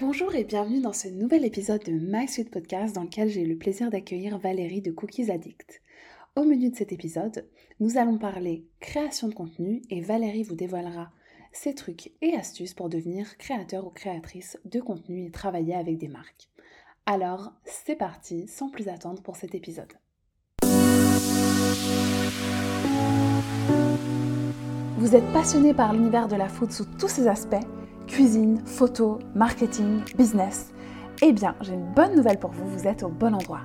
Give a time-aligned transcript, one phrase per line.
[0.00, 3.56] Bonjour et bienvenue dans ce nouvel épisode de My Sweet Podcast dans lequel j'ai le
[3.56, 5.82] plaisir d'accueillir Valérie de Cookies Addict.
[6.36, 7.48] Au menu de cet épisode,
[7.80, 11.10] nous allons parler création de contenu et Valérie vous dévoilera
[11.50, 16.06] ses trucs et astuces pour devenir créateur ou créatrice de contenu et travailler avec des
[16.06, 16.48] marques.
[17.04, 19.94] Alors, c'est parti, sans plus attendre pour cet épisode.
[24.96, 27.66] Vous êtes passionné par l'univers de la food sous tous ses aspects
[28.08, 30.72] cuisine, photo, marketing, business,
[31.22, 33.60] eh bien, j'ai une bonne nouvelle pour vous, vous êtes au bon endroit.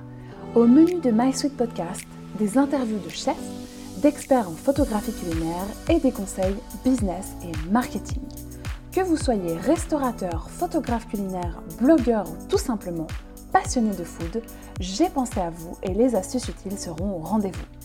[0.54, 2.04] Au menu de My Sweet Podcast,
[2.38, 3.36] des interviews de chefs,
[4.02, 8.22] d'experts en photographie culinaire et des conseils business et marketing.
[8.92, 13.06] Que vous soyez restaurateur, photographe culinaire, blogueur ou tout simplement
[13.50, 14.42] passionné de food,
[14.80, 17.83] j'ai pensé à vous et les astuces utiles seront au rendez-vous.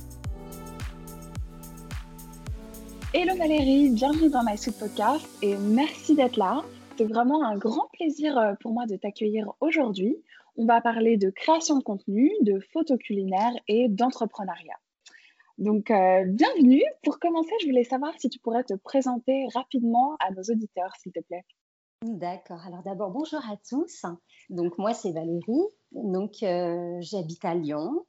[3.11, 6.63] Hello Valérie, bienvenue dans My Sweet Podcast et merci d'être là.
[6.95, 10.15] C'est vraiment un grand plaisir euh, pour moi de t'accueillir aujourd'hui.
[10.57, 14.77] On va parler de création de contenu, de photo culinaire et d'entrepreneuriat.
[15.57, 16.83] Donc, euh, bienvenue.
[17.01, 21.11] Pour commencer, je voulais savoir si tu pourrais te présenter rapidement à nos auditeurs, s'il
[21.11, 21.45] te plaît.
[22.03, 22.61] D'accord.
[22.67, 24.05] Alors d'abord, bonjour à tous.
[24.51, 25.65] Donc moi, c'est Valérie.
[25.93, 28.05] Donc euh, j'habite à Lyon.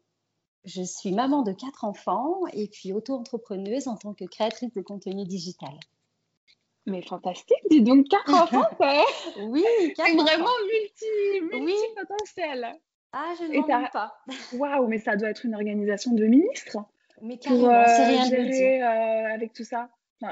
[0.65, 5.25] Je suis maman de quatre enfants et puis auto-entrepreneuse en tant que créatrice de contenu
[5.25, 5.73] digital.
[6.87, 9.05] Mais fantastique, dis donc quatre enfants, ça
[9.47, 9.65] Oui,
[9.97, 12.73] c'est vraiment multi, multi potentiel.
[13.13, 14.15] Ah, je ne m'en pas.
[14.55, 16.79] Waouh, mais ça doit être une organisation de ministres.
[17.23, 19.91] Mais pour, rien gérer euh, avec tout ça.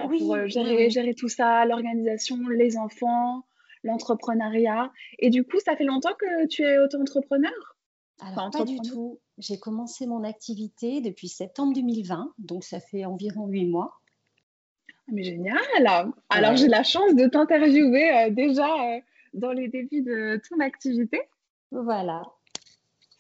[0.09, 3.45] oui, pour euh, gérer, gérer tout ça, l'organisation, les enfants,
[3.83, 4.91] l'entrepreneuriat.
[5.19, 7.53] Et du coup, ça fait longtemps que tu es auto-entrepreneur?
[8.21, 9.21] Alors, pas du tout.
[9.39, 13.95] J'ai commencé mon activité depuis septembre 2020, donc ça fait environ huit mois.
[14.91, 15.59] Ah, mais génial
[16.29, 19.01] Alors, j'ai la chance de t'interviewer euh, déjà euh,
[19.35, 21.21] dans les débuts de ton activité.
[21.71, 22.23] Voilà.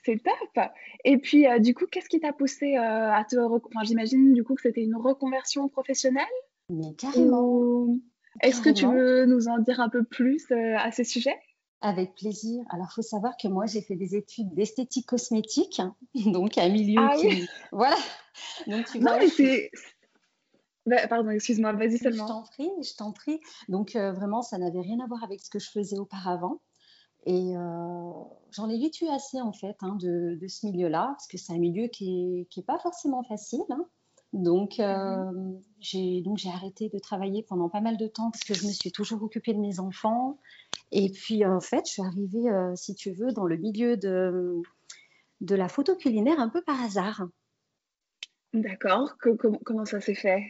[0.04, 0.66] C'est top
[1.04, 3.36] Et puis, euh, du coup, qu'est-ce qui t'a poussé à te...
[3.36, 6.24] Enfin, j'imagine, du coup, que c'était une reconversion professionnelle?
[6.70, 7.86] Mais carrément.
[8.40, 11.36] Est-ce que tu veux nous en dire un peu plus à ce sujet?
[11.80, 12.64] Avec plaisir.
[12.70, 15.80] Alors, il faut savoir que moi, j'ai fait des études d'esthétique cosmétique,
[16.26, 17.26] donc un milieu ah, qui...
[17.26, 17.48] Oui.
[17.72, 17.96] Voilà.
[18.66, 19.70] Donc, tu non, mais c'est...
[20.86, 22.26] Bah, pardon, excuse-moi, vas-y seulement.
[22.26, 23.40] Je t'en prie, je t'en prie.
[23.68, 26.60] Donc, euh, vraiment, ça n'avait rien à voir avec ce que je faisais auparavant.
[27.26, 28.10] Et euh,
[28.52, 31.58] j'en ai vécu assez, en fait, hein, de, de, ce milieu-là, parce que c'est un
[31.58, 33.64] milieu qui n'est qui est pas forcément facile.
[33.70, 33.86] Hein.
[34.32, 38.42] Donc, euh, mmh j'ai donc j'ai arrêté de travailler pendant pas mal de temps parce
[38.42, 40.38] que je me suis toujours occupée de mes enfants.
[40.90, 44.62] Et puis, en fait, je suis arrivée, euh, si tu veux, dans le milieu de,
[45.40, 47.26] de la photo culinaire un peu par hasard.
[48.54, 49.16] D'accord.
[49.64, 50.42] comment ça s'est fait?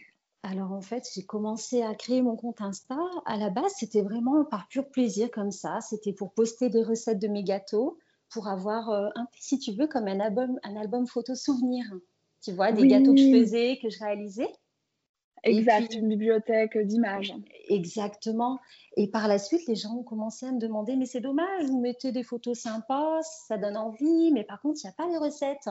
[0.45, 2.97] Alors en fait, j'ai commencé à créer mon compte Insta.
[3.27, 5.81] À la base, c'était vraiment par pur plaisir comme ça.
[5.81, 7.99] C'était pour poster des recettes de mes gâteaux,
[8.31, 11.84] pour avoir euh, un peu, si tu veux, comme un album, un album photo souvenir
[12.43, 14.49] tu vois, des gâteaux que je faisais, que je réalisais.
[15.48, 17.34] Exact, une bibliothèque d'images.
[17.69, 18.59] Exactement.
[18.97, 21.81] Et par la suite, les gens ont commencé à me demander, mais c'est dommage, vous
[21.81, 25.19] mettez des photos sympas, ça donne envie, mais par contre, il n'y a pas les
[25.19, 25.69] recettes.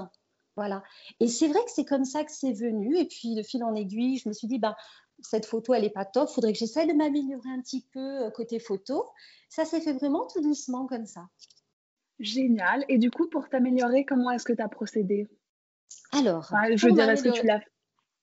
[0.56, 0.84] Voilà.
[1.20, 2.98] Et c'est vrai que c'est comme ça que c'est venu.
[2.98, 4.76] Et puis, de fil en aiguille, je me suis dit, bah,
[5.22, 8.26] cette photo, elle n'est pas top, il faudrait que j'essaye de m'améliorer un petit peu
[8.26, 9.06] euh, côté photo.
[9.50, 11.28] Ça s'est fait vraiment tout doucement comme ça.
[12.20, 12.86] Génial.
[12.90, 15.28] Et du coup, pour t'améliorer, comment est-ce que tu as procédé?
[16.12, 17.62] Alors, je dirais ce que tu l'as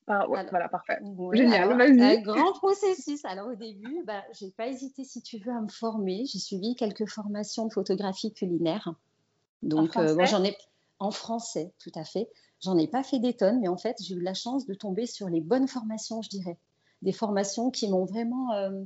[0.06, 0.98] voilà, parfait.
[1.32, 2.00] Génial, vas-y.
[2.00, 3.24] Un grand processus.
[3.24, 6.24] Alors, au début, bah, je n'ai pas hésité, si tu veux, à me former.
[6.26, 8.94] J'ai suivi quelques formations de photographie culinaire.
[9.62, 10.56] Donc, euh, j'en ai
[10.98, 12.28] en français, tout à fait.
[12.60, 15.06] J'en ai pas fait des tonnes, mais en fait, j'ai eu la chance de tomber
[15.06, 16.58] sur les bonnes formations, je dirais.
[17.02, 18.82] Des formations qui m'ont vraiment euh,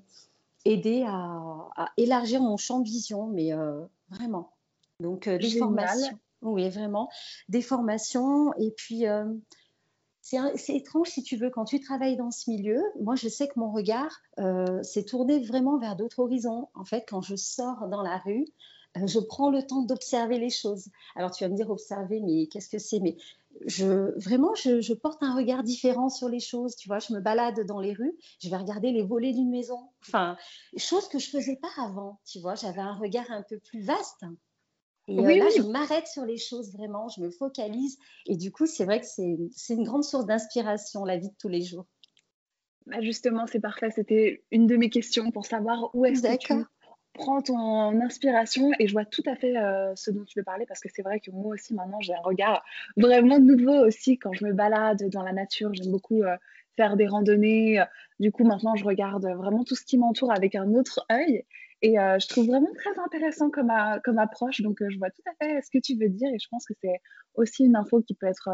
[0.65, 4.53] aidé à, élargir mon champ de vision, mais euh, vraiment.
[5.01, 6.19] Donc, des formations.
[6.43, 7.09] Oui, vraiment.
[7.49, 8.53] Des formations.
[8.55, 9.05] Et puis,
[10.57, 13.59] c'est étrange si tu veux, quand tu travailles dans ce milieu, moi je sais que
[13.59, 16.69] mon regard euh, s'est tourné vraiment vers d'autres horizons.
[16.75, 18.47] En fait, quand je sors dans la rue,
[18.97, 20.89] euh, je prends le temps d'observer les choses.
[21.17, 23.01] Alors tu vas me dire observer, mais qu'est-ce que c'est?
[23.01, 23.17] Mais
[24.17, 26.77] vraiment, je, porte un regard différent sur les choses.
[26.77, 29.89] Tu vois, je me balade dans les rues, je vais regarder les volets d'une maison.
[30.07, 30.37] Enfin,
[30.77, 32.19] chose que je faisais pas avant.
[32.27, 34.25] Tu vois, j'avais un regard un peu plus vaste.
[35.09, 37.99] Et euh, là, je m'arrête sur les choses vraiment, je me focalise.
[38.27, 41.49] Et du coup, c'est vrai que c'est une grande source d'inspiration, la vie de tous
[41.49, 41.87] les jours.
[42.87, 43.91] Bah justement, c'est parfait.
[43.91, 46.53] C'était une de mes questions pour savoir où est-ce que tu
[47.15, 48.71] prends ton inspiration.
[48.79, 51.03] Et je vois tout à fait euh, ce dont tu veux parler parce que c'est
[51.03, 52.63] vrai que moi aussi, maintenant, j'ai un regard
[52.97, 55.73] vraiment nouveau aussi quand je me balade dans la nature.
[55.73, 56.37] J'aime beaucoup euh,
[56.77, 57.83] faire des randonnées.
[58.21, 61.45] Du coup, maintenant, je regarde vraiment tout ce qui m'entoure avec un autre œil.
[61.83, 63.73] Et je trouve vraiment très intéressant comme,
[64.05, 64.61] comme approche.
[64.63, 66.75] Donc, je vois tout à fait ce que tu veux dire et je pense que
[66.81, 67.01] c'est
[67.35, 68.49] aussi une info qui peut être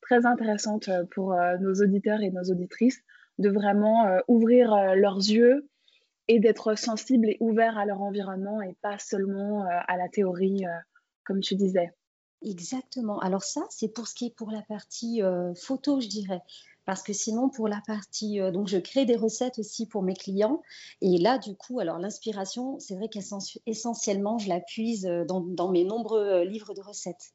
[0.00, 3.00] très intéressante pour nos auditeurs et nos auditrices
[3.38, 5.68] de vraiment ouvrir leurs yeux
[6.28, 10.62] et d'être sensibles et ouverts à leur environnement et pas seulement à la théorie,
[11.24, 11.90] comme tu disais.
[12.42, 13.18] Exactement.
[13.18, 15.20] Alors ça, c'est pour ce qui est pour la partie
[15.60, 16.40] photo, je dirais.
[16.90, 20.60] Parce que sinon, pour la partie, donc je crée des recettes aussi pour mes clients.
[21.00, 25.84] Et là, du coup, alors l'inspiration, c'est vrai qu'essentiellement, je la puise dans, dans mes
[25.84, 27.32] nombreux livres de recettes.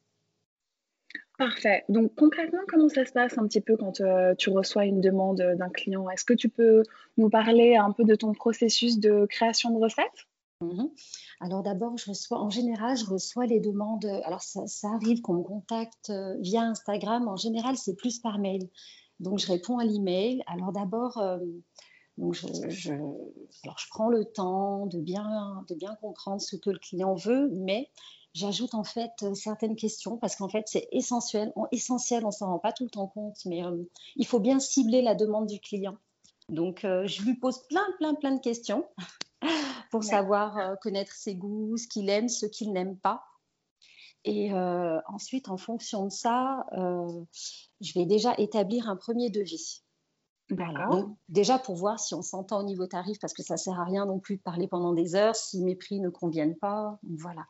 [1.38, 1.86] Parfait.
[1.88, 4.02] Donc concrètement, comment ça se passe un petit peu quand
[4.36, 6.10] tu reçois une demande d'un client?
[6.10, 6.82] Est-ce que tu peux
[7.16, 10.26] nous parler un peu de ton processus de création de recettes?
[10.60, 10.84] Mmh
[11.38, 14.06] alors d'abord, je reçois, en général, je reçois les demandes.
[14.24, 17.28] Alors ça, arrive qu'on me contacte euh, via Instagram.
[17.28, 18.70] En général, c'est plus par mail.
[19.20, 20.42] Donc je réponds à l'email.
[20.46, 21.38] Alors d'abord, euh,
[22.32, 27.14] je, alors je prends le temps de bien, de bien comprendre ce que le client
[27.14, 27.90] veut, mais
[28.34, 31.52] j'ajoute en fait euh, certaines questions parce qu'en fait c'est essentiel.
[31.72, 33.62] Essentiel, on s'en rend pas tout le temps compte, mais
[34.16, 35.96] il faut bien cibler la demande du client.
[36.48, 38.86] Donc je lui pose plein, plein, plein de questions
[39.90, 43.22] pour savoir euh, connaître ses goûts, ce qu'il aime, ce qu'il n'aime pas.
[44.26, 47.24] Et euh, ensuite, en fonction de ça, euh,
[47.80, 49.84] je vais déjà établir un premier devis.
[51.28, 54.04] déjà pour voir si on s'entend au niveau tarif, parce que ça sert à rien
[54.04, 56.98] non plus de parler pendant des heures si mes prix ne conviennent pas.
[57.18, 57.46] Voilà.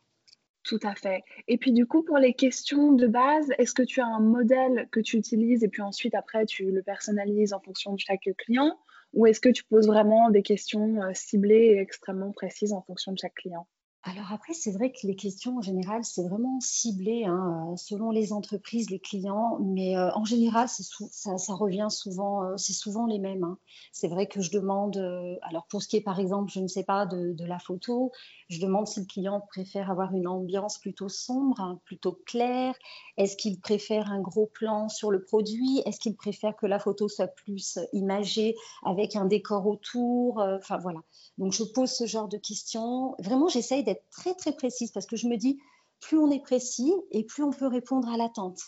[0.65, 1.23] Tout à fait.
[1.49, 4.89] Et puis du coup, pour les questions de base, est-ce que tu as un modèle
[4.93, 8.79] que tu utilises et puis ensuite après tu le personnalises en fonction de chaque client?
[9.15, 13.13] Ou est-ce que tu poses vraiment des questions euh, ciblées et extrêmement précises en fonction
[13.13, 13.67] de chaque client?
[14.09, 18.13] Alors après, c'est vrai que les questions en général, c'est vraiment ciblé hein, euh, selon
[18.13, 23.07] les entreprises, les clients, mais euh, en général, ça, ça, revient souvent, euh, c'est souvent
[23.07, 23.43] les mêmes.
[23.43, 23.59] Hein.
[23.91, 24.97] C'est vrai que je demande,
[25.43, 28.13] alors pour ce qui est par exemple, je ne sais pas, de, la photo,
[28.49, 32.75] je demande si le client préfère avoir une ambiance plutôt sombre, hein, plutôt claire,
[33.17, 37.09] est-ce qu'il préfère un gros plan sur le produit, est-ce qu'il préfère que la photo
[37.09, 38.55] soit plus imagée
[38.85, 41.01] avec un décor autour, enfin voilà.
[41.39, 43.15] Donc je pose ce genre de questions.
[43.19, 45.59] Vraiment, j'essaye d'être très très précise parce que je me dis,
[46.01, 48.61] plus on est précis et plus on peut répondre à l'attente.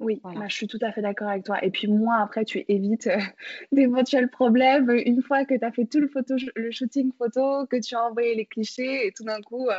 [0.00, 1.62] Oui, bah, je suis tout à fait d'accord avec toi.
[1.64, 3.18] Et puis moi, après, tu évites euh,
[3.72, 7.80] d'éventuels problèmes une fois que tu as fait tout le, photo, le shooting photo, que
[7.80, 9.74] tu as envoyé les clichés et tout d'un coup, euh,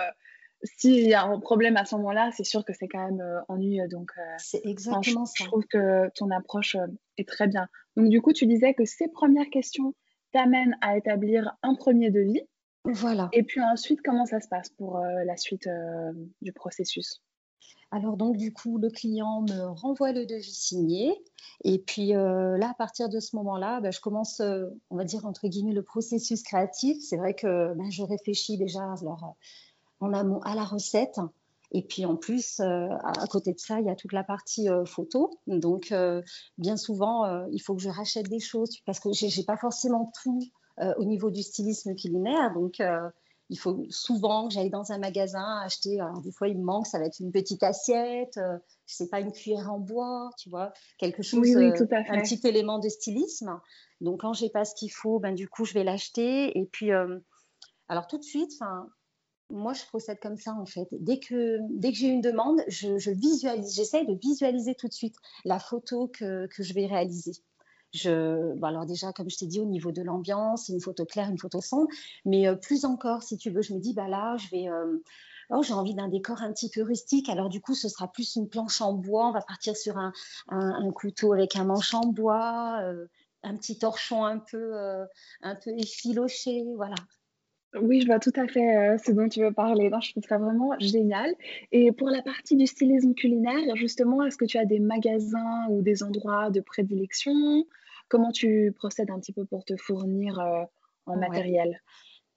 [0.64, 3.40] s'il y a un problème à ce moment-là, c'est sûr que c'est quand même euh,
[3.48, 3.88] ennuyeux.
[3.88, 5.34] Donc, c'est exactement ça.
[5.38, 6.76] Je trouve que ton approche
[7.18, 7.70] est très bien.
[7.96, 9.94] Donc, du coup, tu disais que ces premières questions
[10.34, 12.42] t'amènent à établir un premier devis.
[12.94, 13.30] Voilà.
[13.34, 17.22] Et puis ensuite, comment ça se passe pour euh, la suite euh, du processus?
[17.92, 21.24] Alors donc du coup, le client me renvoie le devis signé
[21.64, 24.42] et puis euh, là, à partir de ce moment-là, ben, je commence,
[24.90, 26.98] on va dire entre guillemets, le processus créatif.
[27.02, 29.36] C'est vrai que ben, je réfléchis déjà alors,
[30.02, 31.20] en amont à la recette
[31.72, 35.32] et puis en plus, à côté de ça, il y a toute la partie photo.
[35.48, 35.94] Donc
[36.60, 40.40] bien souvent, il faut que je rachète des choses parce que j'ai pas forcément tout
[40.98, 42.54] au niveau du stylisme culinaire.
[42.54, 43.10] Donc, euh,
[43.50, 46.00] il faut souvent que j'aille dans un magasin acheter.
[46.00, 49.08] Alors, des fois, il me manque, ça va être une petite assiette, euh, je sais
[49.08, 51.72] pas, une cuillère en bois, tu vois, quelque chose, un
[52.22, 53.60] petit élément de stylisme.
[54.02, 56.58] Donc, quand j'ai pas ce qu'il faut, ben, du coup, je vais l'acheter.
[56.58, 56.92] Et puis,
[57.88, 58.52] alors, tout de suite,
[59.50, 60.88] moi, je procède comme ça, en fait.
[60.92, 65.16] Dès que, dès que j'ai une demande, je, visualise, j'essaye de visualiser tout de suite
[65.44, 67.34] la photo que, que je vais réaliser.
[67.94, 71.40] Je, alors déjà, comme je t'ai dit, au niveau de l'ambiance, une photo claire, une
[71.40, 71.88] photo sombre,
[72.26, 74.98] mais euh, plus encore, si tu veux, je me dis, bah là, je vais, euh,
[75.50, 77.30] oh, j'ai envie d'un décor un petit peu rustique.
[77.30, 79.28] Alors du coup, ce sera plus une planche en bois.
[79.28, 80.14] On va partir sur un,
[80.50, 83.08] un, couteau avec un manche en bois, euh,
[83.44, 84.74] un petit torchon un peu,
[85.42, 86.96] un peu effiloché, voilà.
[87.76, 89.92] Oui, je vois tout à fait ce dont tu veux parler.
[90.02, 91.36] je trouve ça vraiment génial.
[91.72, 95.82] Et pour la partie du stylisme culinaire, justement, est-ce que tu as des magasins ou
[95.82, 97.66] des endroits de prédilection?
[98.08, 100.64] Comment tu procèdes un petit peu pour te fournir euh,
[101.06, 101.80] en matériel?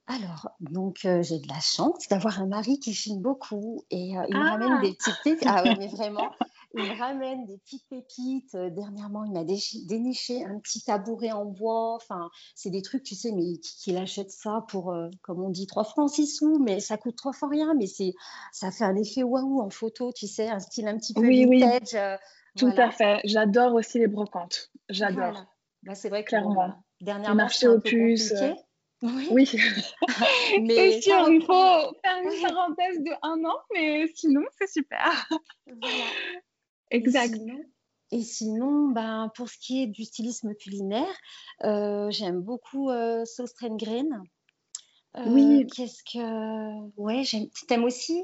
[0.05, 4.49] Alors, donc j'ai de la chance d'avoir un mari qui filme beaucoup et il me
[4.49, 5.13] ramène des ah!
[5.13, 6.29] petites Ah oui, mais vraiment,
[6.75, 8.55] il me ramène des petites pépites.
[8.55, 11.95] dernièrement, il m'a déniché un petit tabouret en bois.
[11.95, 15.83] Enfin, c'est des trucs, tu sais, mais qu'il achète ça pour, comme on dit, 3
[15.83, 17.73] francs 6 sous, mais ça coûte trois fois rien.
[17.75, 18.13] Mais c'est,
[18.51, 21.45] ça fait un effet waouh en photo, tu sais, un style un petit peu oui,
[21.45, 21.93] vintage.
[21.93, 22.17] Oui.
[22.57, 23.19] Tout à fait.
[23.23, 24.71] J'adore aussi les brocantes.
[24.89, 25.45] J'adore.
[25.83, 26.83] Bah, c'est vrai que Clairement.
[27.01, 28.53] dernièrement, c'est un peu compliqué.
[29.05, 29.27] Oui.
[29.31, 29.51] oui.
[30.61, 35.27] mais c'est sûr, il faut faire une parenthèse de un an, mais sinon, c'est super.
[35.67, 36.05] Voilà.
[36.93, 37.35] Exact.
[38.11, 41.15] Et sinon, ben, pour ce qui est du stylisme culinaire,
[41.63, 43.23] euh, j'aime beaucoup euh,
[43.71, 44.21] Green.
[45.25, 45.67] oui.
[45.75, 46.89] Qu'est-ce que.
[46.95, 47.47] Ouais, j'aime.
[47.67, 48.23] T'aimes aussi?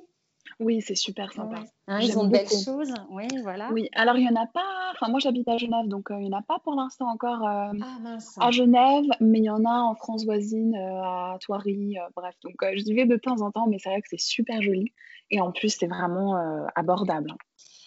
[0.59, 1.63] Oui, c'est super sympa.
[1.87, 2.93] Hein, ils ont de belles choses.
[3.09, 3.69] Oui, voilà.
[3.71, 4.91] Oui, alors il n'y en a pas.
[4.93, 7.47] Enfin, moi j'habite à Genève, donc euh, il n'y en a pas pour l'instant encore
[7.47, 11.95] euh, ah, à Genève, mais il y en a en France voisine, euh, à Thoiry,
[12.15, 12.35] bref.
[12.43, 14.93] Donc je vais de temps en temps, mais c'est vrai que c'est super joli.
[15.31, 16.35] Et en plus, c'est vraiment
[16.75, 17.33] abordable.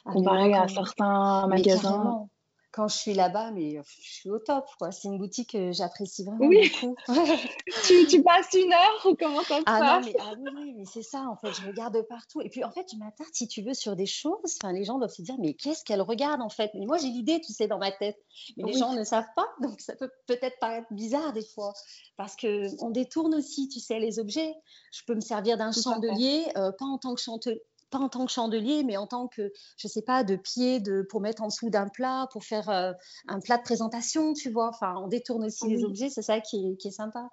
[0.04, 2.28] Comparé à certains magasins
[2.72, 4.64] quand je suis là-bas, mais je suis au top.
[4.90, 6.72] C'est une boutique que j'apprécie vraiment oui.
[6.80, 6.96] beaucoup.
[8.08, 10.84] tu, passes une heure ou comment ça se ah passe non, mais, ah oui, mais
[10.86, 12.40] c'est ça, en fait, je regarde partout.
[12.40, 14.58] Et puis, en fait, je m'attarde, si tu veux, sur des choses.
[14.60, 16.70] Enfin, les gens doivent se dire, mais qu'est-ce qu'elle regarde, en fait?
[16.74, 18.16] Mais moi, j'ai l'idée, tu sais, dans ma tête.
[18.56, 21.74] Mais les gens ne savent pas, donc ça peut peut-être paraître bizarre des fois.
[22.16, 24.54] Parce qu'on détourne aussi, tu sais, les objets.
[24.92, 27.58] Je peux me servir d'un chandelier, euh, pas en tant que chanteuse
[27.92, 31.06] pas en tant que chandelier, mais en tant que, je sais pas, de pied de,
[31.08, 32.92] pour mettre en dessous d'un plat, pour faire euh,
[33.28, 34.68] un plat de présentation, tu vois.
[34.68, 37.28] Enfin, on détourne aussi les objets, c'est ça qui est, qui est, sympa.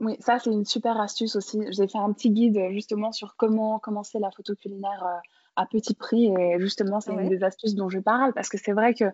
[0.00, 1.60] Oui, ça, c'est une super astuce aussi.
[1.70, 5.18] J'ai fait un petit guide justement sur comment commencer la photo culinaire euh,
[5.56, 6.26] à petit prix.
[6.26, 9.04] Et justement, c'est une des astuces dont je parle parce que c'est vrai que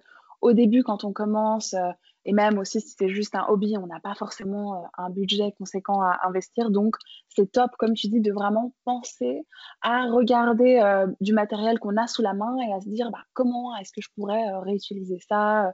[0.40, 1.90] au début, quand on commence, euh,
[2.25, 5.54] et même aussi si c'est juste un hobby, on n'a pas forcément euh, un budget
[5.59, 6.71] conséquent à investir.
[6.71, 6.97] Donc,
[7.28, 9.47] c'est top, comme tu dis, de vraiment penser
[9.83, 13.25] à regarder euh, du matériel qu'on a sous la main et à se dire bah,
[13.35, 15.73] comment est-ce que je pourrais réutiliser ça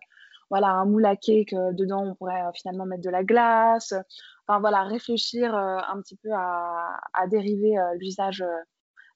[0.50, 3.95] voilà, un moule à cake, dedans, on pourrait finalement mettre de la glace.
[4.49, 8.45] Enfin, voilà, réfléchir un petit peu à dériver l'usage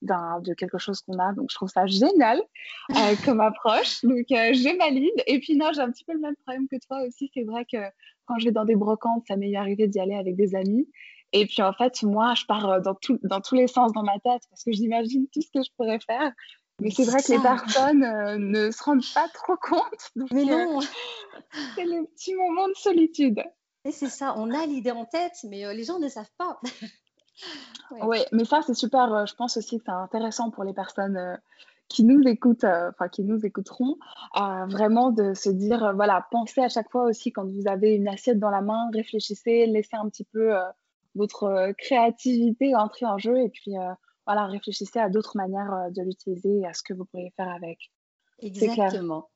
[0.05, 1.33] de quelque chose qu'on a.
[1.33, 2.41] Donc, je trouve ça génial
[2.91, 2.95] euh,
[3.25, 4.05] comme approche.
[4.05, 5.15] Donc, euh, j'ai ma lead.
[5.27, 7.31] Et puis, non, j'ai un petit peu le même problème que toi aussi.
[7.35, 7.79] C'est vrai que
[8.27, 10.89] quand je vais dans des brocantes, ça m'est arrivé d'y aller avec des amis.
[11.33, 14.05] Et puis, en fait, moi, je pars euh, dans, tout, dans tous les sens dans
[14.05, 16.33] ma tête parce que j'imagine tout ce que je pourrais faire.
[16.81, 18.05] Mais c'est vrai que les personnes
[18.37, 20.11] ne se rendent pas trop compte.
[20.33, 20.81] mais non
[21.77, 23.41] C'est le petit moment de solitude.
[23.85, 26.59] Et c'est ça, on a l'idée en tête, mais les gens ne savent pas.
[28.03, 29.13] Oui, mais ça, c'est super.
[29.13, 31.37] Euh, je pense aussi que c'est intéressant pour les personnes euh,
[31.89, 33.97] qui nous écoutent, euh, enfin, qui nous écouteront,
[34.35, 38.39] vraiment de se dire, voilà, pensez à chaque fois aussi quand vous avez une assiette
[38.39, 40.55] dans la main, réfléchissez, laissez un petit peu
[41.15, 43.75] votre créativité entrer en jeu et puis,
[44.27, 47.79] voilà, réfléchissez à d'autres manières de l'utiliser et à ce que vous pourriez faire avec.
[48.41, 49.29] Exactement.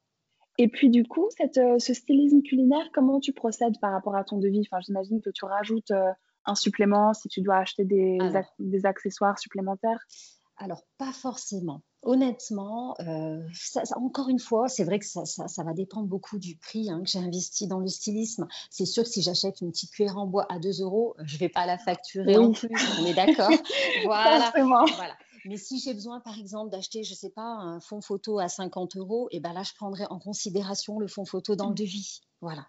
[0.57, 4.39] Et puis du coup, cette, ce stylisme culinaire, comment tu procèdes par rapport à ton
[4.39, 4.67] devis?
[4.73, 5.93] Enfin, j'imagine que tu rajoutes
[6.49, 8.19] un supplément, si tu dois acheter des,
[8.59, 10.05] des accessoires supplémentaires?
[10.59, 11.83] Alors, pas forcément.
[12.03, 13.41] Honnêtement, euh,
[13.97, 17.11] encore une fois, c'est vrai que ça, ça, va dépendre beaucoup du prix hein, que
[17.11, 18.47] j'ai investi dans le stylisme.
[18.71, 21.39] C'est sûr que si j'achète une petite cuillère en bois à 2 euros, je ne
[21.39, 23.51] vais pas la facturer en plus, on est d'accord
[24.05, 25.17] voilà, voilà.
[25.45, 28.49] Mais si j'ai besoin, par exemple, d'acheter, je ne sais pas, un fond photo à
[28.49, 31.75] 50 euros, et eh ben là, je prendrai en considération le fond photo dans le
[31.75, 32.21] devis.
[32.41, 32.67] Voilà.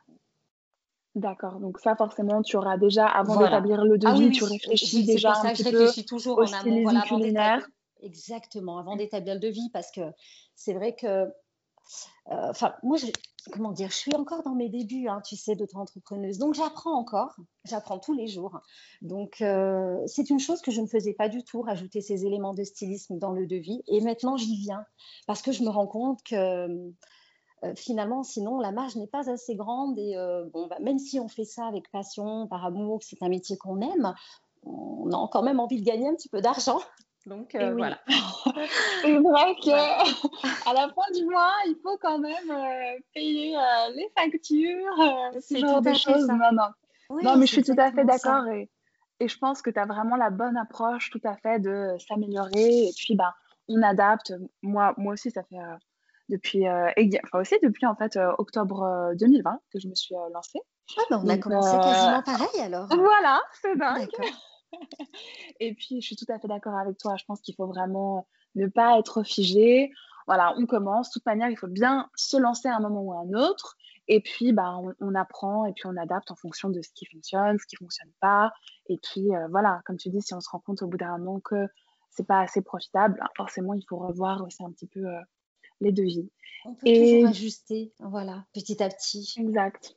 [1.19, 5.33] D'accord, donc ça forcément tu auras déjà, avant d'établir le ah devis, tu réfléchis déjà
[5.33, 7.59] un petit peu toujours en amont, voilà.
[8.01, 9.99] Exactement, avant d'établir le devis, parce que
[10.55, 11.27] c'est vrai que, euh,
[12.27, 13.07] enfin, moi, je,
[13.51, 17.35] comment dire, je suis encore dans mes débuts, hein, tu sais, d'auto-entrepreneuse, donc j'apprends encore,
[17.65, 18.61] j'apprends tous les jours.
[19.01, 22.53] Donc euh, c'est une chose que je ne faisais pas du tout, rajouter ces éléments
[22.53, 24.85] de stylisme dans le devis, et maintenant j'y viens,
[25.27, 26.67] parce que je me rends compte que
[27.63, 29.97] euh, finalement, sinon, la marge n'est pas assez grande.
[29.97, 33.29] Et euh, bon, bah, même si on fait ça avec passion, par amour, c'est un
[33.29, 34.13] métier qu'on aime,
[34.63, 36.79] on a quand même envie de gagner un petit peu d'argent.
[37.25, 37.99] Donc euh, voilà.
[39.01, 39.69] c'est vrai que
[40.69, 43.57] à la fin du mois, il faut quand même payer
[43.93, 46.27] les factures, ce genre de choses.
[46.27, 47.19] Non, non.
[47.21, 48.69] non mais je suis tout à fait d'accord et,
[49.19, 52.87] et, je pense que tu as vraiment la bonne approche tout à fait de s'améliorer
[52.87, 53.35] et puis bah
[53.67, 54.33] on adapte.
[54.61, 55.57] Moi, moi aussi, ça fait
[56.29, 56.89] depuis, euh,
[57.25, 60.59] enfin aussi depuis en fait euh, octobre 2020 euh, que je me suis lancée.
[60.98, 62.88] Ah ben, on a commencé quasiment pareil alors.
[62.88, 64.09] Voilà, c'est dingue.
[65.59, 67.15] Et puis je suis tout à fait d'accord avec toi.
[67.17, 69.91] Je pense qu'il faut vraiment ne pas être figé.
[70.27, 71.09] Voilà, on commence.
[71.09, 73.75] De toute manière, il faut bien se lancer à un moment ou à un autre.
[74.07, 77.57] Et puis, bah, on, apprend et puis on adapte en fonction de ce qui fonctionne,
[77.57, 78.51] ce qui fonctionne pas.
[78.88, 81.39] Et puis, voilà, comme tu dis, si on se rend compte au bout d'un moment
[81.39, 81.67] que
[82.12, 85.03] c'est pas assez profitable, forcément, il faut revoir aussi un petit peu
[85.81, 86.29] les devis.
[86.65, 87.12] On peut et...
[87.12, 89.33] toujours ajuster, voilà, petit à petit.
[89.38, 89.95] Exact.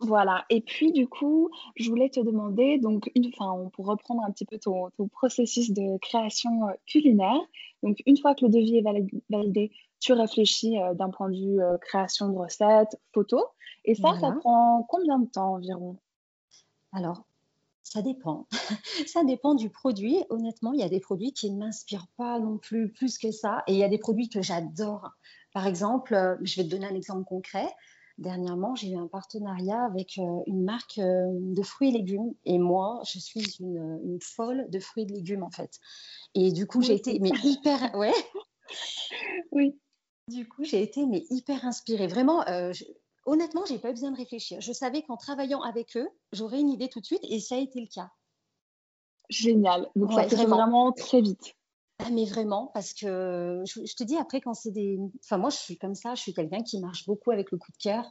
[0.00, 0.44] Voilà.
[0.48, 4.44] Et puis, du coup, je voulais te demander, donc, une, enfin, pour reprendre un petit
[4.44, 7.40] peu ton, processus de création euh, culinaire.
[7.82, 11.60] Donc, une fois que le devis est validé, tu réfléchis euh, d'un point de vue
[11.60, 13.44] euh, création de recettes, photos.
[13.84, 15.96] Et ça, ça prend combien de temps environ?
[16.92, 17.24] Alors,
[17.88, 18.46] ça dépend.
[19.06, 20.22] ça dépend du produit.
[20.30, 23.62] Honnêtement, il y a des produits qui ne m'inspirent pas non plus plus que ça.
[23.66, 25.10] Et il y a des produits que j'adore.
[25.52, 27.66] Par exemple, euh, je vais te donner un exemple concret.
[28.18, 32.34] dernièrement, j'ai eu un partenariat avec une marque de fruits et légumes.
[32.44, 35.80] Et moi, je suis une, folle de fruits et légumes, en fait.
[36.34, 37.94] Et du coup, j'ai été mais hyper...
[37.94, 38.12] Ouais.
[39.52, 39.78] oui.
[40.28, 42.06] Du coup, j'ai été mais hyper inspirée.
[42.06, 42.44] Vraiment,
[43.28, 44.60] honnêtement, j'ai pas eu besoin de réfléchir.
[44.60, 47.58] Je savais qu'en travaillant avec eux, j'aurais une idée tout de suite et ça a
[47.58, 48.10] été le cas.
[49.28, 49.90] Génial.
[49.94, 50.56] Donc ça vraiment.
[50.56, 51.54] vraiment très vite.
[52.00, 54.98] Ah, mais vraiment, parce que je, te dis après, quand c'est des.
[55.24, 57.72] Enfin, moi, je suis comme ça, je suis quelqu'un qui marche beaucoup avec le coup
[57.72, 58.04] de cœur.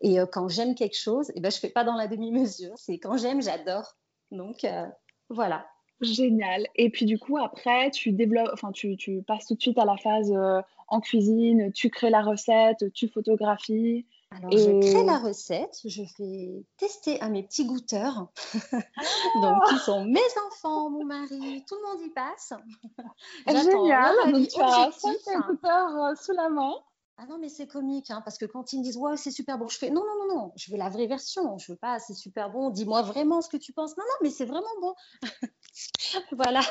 [0.00, 2.72] Et euh, quand j'aime quelque chose, eh ben, je ne fais pas dans la demi-mesure.
[2.76, 3.96] C'est quand j'aime, j'adore.
[4.30, 4.86] Donc, euh,
[5.28, 5.66] voilà.
[6.00, 6.66] Génial.
[6.74, 9.84] Et puis, du coup, après, tu développes, enfin, tu, tu passes tout de suite à
[9.84, 14.06] la phase euh, en cuisine, tu crées la recette, tu photographies.
[14.36, 18.32] Alors, je crée la recette, je fais tester à mes petits goûteurs,
[19.42, 22.52] donc qui sont mes enfants, mon mari, tout le monde y passe.
[23.46, 26.74] Génial, donc tu as cinq goûteurs euh, sous la main.
[27.16, 29.56] Ah non, mais c'est comique, hein, parce que quand ils me disent ouais, c'est super
[29.56, 32.00] bon, je fais non, non, non, non, je veux la vraie version, je veux pas,
[32.00, 33.96] c'est super bon, dis-moi vraiment ce que tu penses.
[33.96, 34.94] Non, non, mais c'est vraiment bon.
[36.32, 36.62] voilà.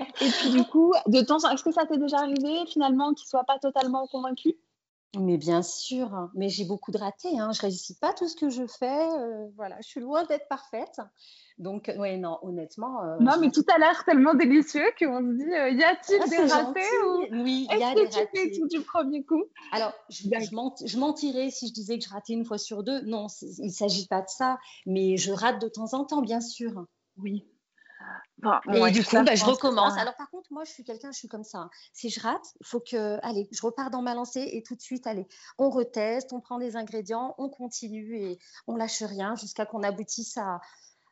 [0.00, 3.44] Et puis du coup, de temps est-ce que ça t'est déjà arrivé finalement qu'ils soient
[3.44, 4.54] pas totalement convaincus?
[5.18, 6.30] Mais bien sûr, hein.
[6.34, 7.38] mais j'ai beaucoup de ratés.
[7.38, 7.50] Hein.
[7.52, 9.08] Je réussis pas tout ce que je fais.
[9.08, 11.00] Euh, voilà, je suis loin d'être parfaite.
[11.58, 13.02] Donc, ouais, non, honnêtement.
[13.02, 16.28] Euh, non, mais tout a l'air tellement délicieux qu'on se dit, euh, y a-t-il ah,
[16.28, 17.42] des ratés ou...
[17.42, 18.02] Oui, il y a des ratés.
[18.02, 19.44] Est-ce que tu fais tout du premier coup?
[19.72, 23.00] Alors, je, je, mentirais si je disais que je ratais une fois sur deux.
[23.02, 26.40] Non, il ne s'agit pas de ça, mais je rate de temps en temps, bien
[26.40, 26.86] sûr.
[27.18, 27.44] Oui
[28.72, 29.96] et du coup, bah, je recommence.
[29.98, 31.58] Alors par contre, moi, je suis quelqu'un, je suis comme ça.
[31.58, 31.70] Hein.
[31.92, 34.80] Si je rate, il faut que, allez, je repars dans ma lancée et tout de
[34.80, 35.26] suite, allez,
[35.58, 40.36] on reteste, on prend des ingrédients, on continue et on lâche rien jusqu'à qu'on aboutisse
[40.36, 40.60] à,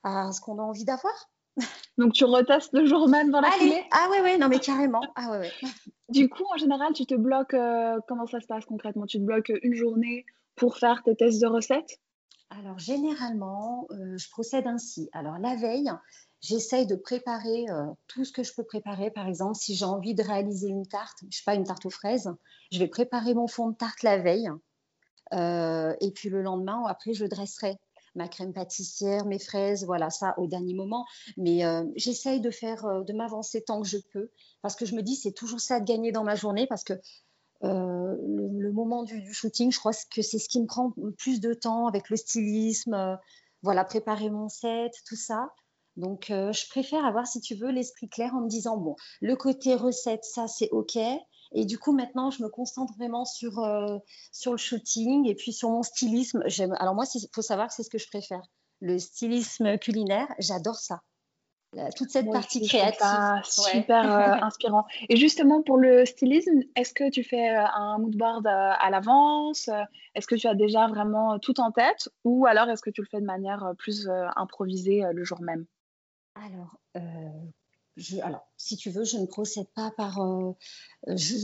[0.04, 1.14] à ce qu'on a envie d'avoir.
[1.96, 3.84] Donc tu retestes le jour même dans la allez.
[3.90, 5.00] Ah ouais, ouais, non mais carrément.
[5.16, 5.52] Ah ouais, ouais.
[6.08, 9.04] Du coup, en général, tu te bloques, euh, comment ça se passe concrètement?
[9.04, 10.24] Tu te bloques une journée
[10.56, 12.00] pour faire tes tests de recettes?
[12.50, 15.10] Alors, généralement, euh, je procède ainsi.
[15.12, 15.90] Alors, la veille,
[16.40, 19.10] J'essaye de préparer euh, tout ce que je peux préparer.
[19.10, 21.90] Par exemple, si j'ai envie de réaliser une tarte, je sais pas, une tarte aux
[21.90, 22.30] fraises,
[22.70, 24.50] je vais préparer mon fond de tarte la veille.
[25.34, 27.76] Euh, et puis le lendemain, après, je dresserai
[28.14, 31.06] ma crème pâtissière, mes fraises, voilà, ça au dernier moment.
[31.36, 34.30] Mais euh, j'essaye de faire, de m'avancer tant que je peux,
[34.62, 36.94] parce que je me dis, c'est toujours ça de gagner dans ma journée, parce que
[37.62, 41.52] le, moment du, du, shooting, je crois que c'est ce qui me prend plus de
[41.52, 43.18] temps avec le stylisme,
[43.62, 45.50] voilà, préparer mon set, tout ça.
[45.98, 49.34] Donc, euh, je préfère avoir, si tu veux, l'esprit clair en me disant, bon, le
[49.34, 50.96] côté recette, ça, c'est OK.
[51.52, 53.98] Et du coup, maintenant, je me concentre vraiment sur, euh,
[54.30, 56.44] sur le shooting et puis sur mon stylisme.
[56.78, 58.42] Alors, moi, il faut savoir que c'est ce que je préfère.
[58.80, 61.00] Le stylisme culinaire, j'adore ça.
[61.96, 63.42] toute cette partie créative.
[63.42, 64.84] Super euh, inspirant.
[65.08, 69.68] Et justement, pour le stylisme, est-ce que tu fais un mood board à l'avance?
[70.14, 72.08] Est-ce que tu as déjà vraiment tout en tête?
[72.22, 75.66] Ou alors est-ce que tu le fais de manière plus improvisée le jour même?
[76.44, 77.00] Alors, euh,
[77.96, 80.20] je, alors, si tu veux, je ne procède pas par.
[80.20, 80.52] Euh,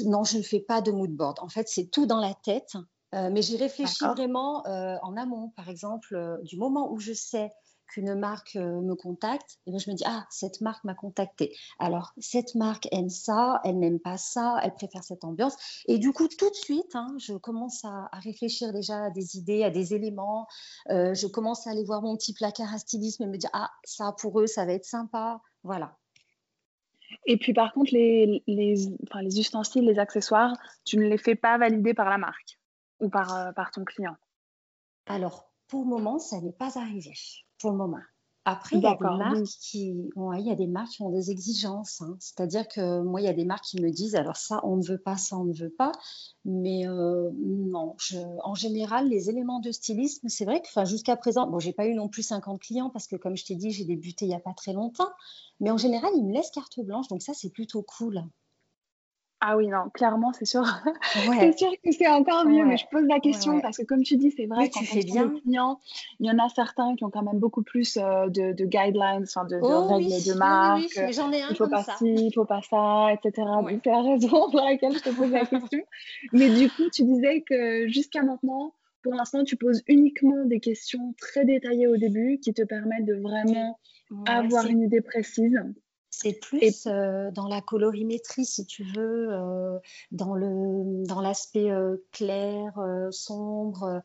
[0.06, 1.38] non, je ne fais pas de mood board.
[1.40, 2.74] En fait, c'est tout dans la tête.
[3.14, 5.50] Euh, mais j'y réfléchis vraiment en amont.
[5.50, 7.52] Par exemple, du moment où je sais
[7.88, 11.54] qu'une marque euh, me contacte, et je me dis, ah, cette marque m'a contacté.
[11.78, 15.56] Alors, cette marque aime ça, elle n'aime pas ça, elle préfère cette ambiance.
[15.86, 19.64] Et du coup, tout de suite, hein, je commence à, réfléchir déjà à des idées,
[19.64, 20.46] à des éléments.
[20.90, 23.70] Euh, je commence à aller voir mon petit placard à stylisme et me dire, ah,
[23.84, 25.40] ça, pour eux, ça va être sympa.
[25.62, 25.96] Voilà.
[27.26, 31.58] Et puis, par contre, les, les, les ustensiles, les accessoires, tu ne les fais pas
[31.58, 32.58] valider par la marque
[33.00, 34.16] ou par, euh, par ton client?
[35.06, 37.12] Alors, pour le moment, ça n'est pas arrivé
[37.58, 38.00] pour le moment.
[38.46, 41.30] Après, il y, a des marques qui, il y a des marques qui ont des
[41.30, 42.02] exigences.
[42.02, 42.14] Hein.
[42.20, 44.84] C'est-à-dire que moi, il y a des marques qui me disent alors ça, on ne
[44.84, 45.92] veut pas, ça, on ne veut pas.
[46.44, 51.46] Mais euh, non, je, en général, les éléments de stylisme, c'est vrai que jusqu'à présent,
[51.46, 53.86] bon, j'ai pas eu non plus 50 clients parce que, comme je t'ai dit, j'ai
[53.86, 55.10] débuté il n'y a pas très longtemps.
[55.60, 57.08] Mais en général, ils me laissent carte blanche.
[57.08, 58.24] Donc ça, c'est plutôt cool.
[59.46, 60.64] Ah oui, non, clairement, c'est sûr.
[61.38, 64.16] c'est sûr que c'est encore mieux, mais je pose la question parce que, comme tu
[64.16, 65.28] dis, c'est vrai, quand on bien.
[65.28, 65.80] clients,
[66.18, 69.44] il y en a certains qui ont quand même beaucoup plus euh, de, guidelines, enfin
[69.44, 70.80] de, oh règles de marque.
[70.96, 71.96] Oui, j'en ai un il faut pas ça.
[71.98, 73.46] ci, il faut pas ça, etc.
[73.60, 75.82] Donc, c'est la raison pour laquelle je te pose la question.
[76.32, 81.14] mais du coup, tu disais que jusqu'à maintenant, pour l'instant, tu poses uniquement des questions
[81.20, 83.78] très détaillées au début qui te permettent de vraiment
[84.26, 85.60] avoir une idée précise.
[86.16, 89.78] C'est plus euh, dans la colorimétrie, si tu veux, euh,
[90.12, 92.72] dans le dans l'aspect euh, clair,
[93.10, 94.00] sombre,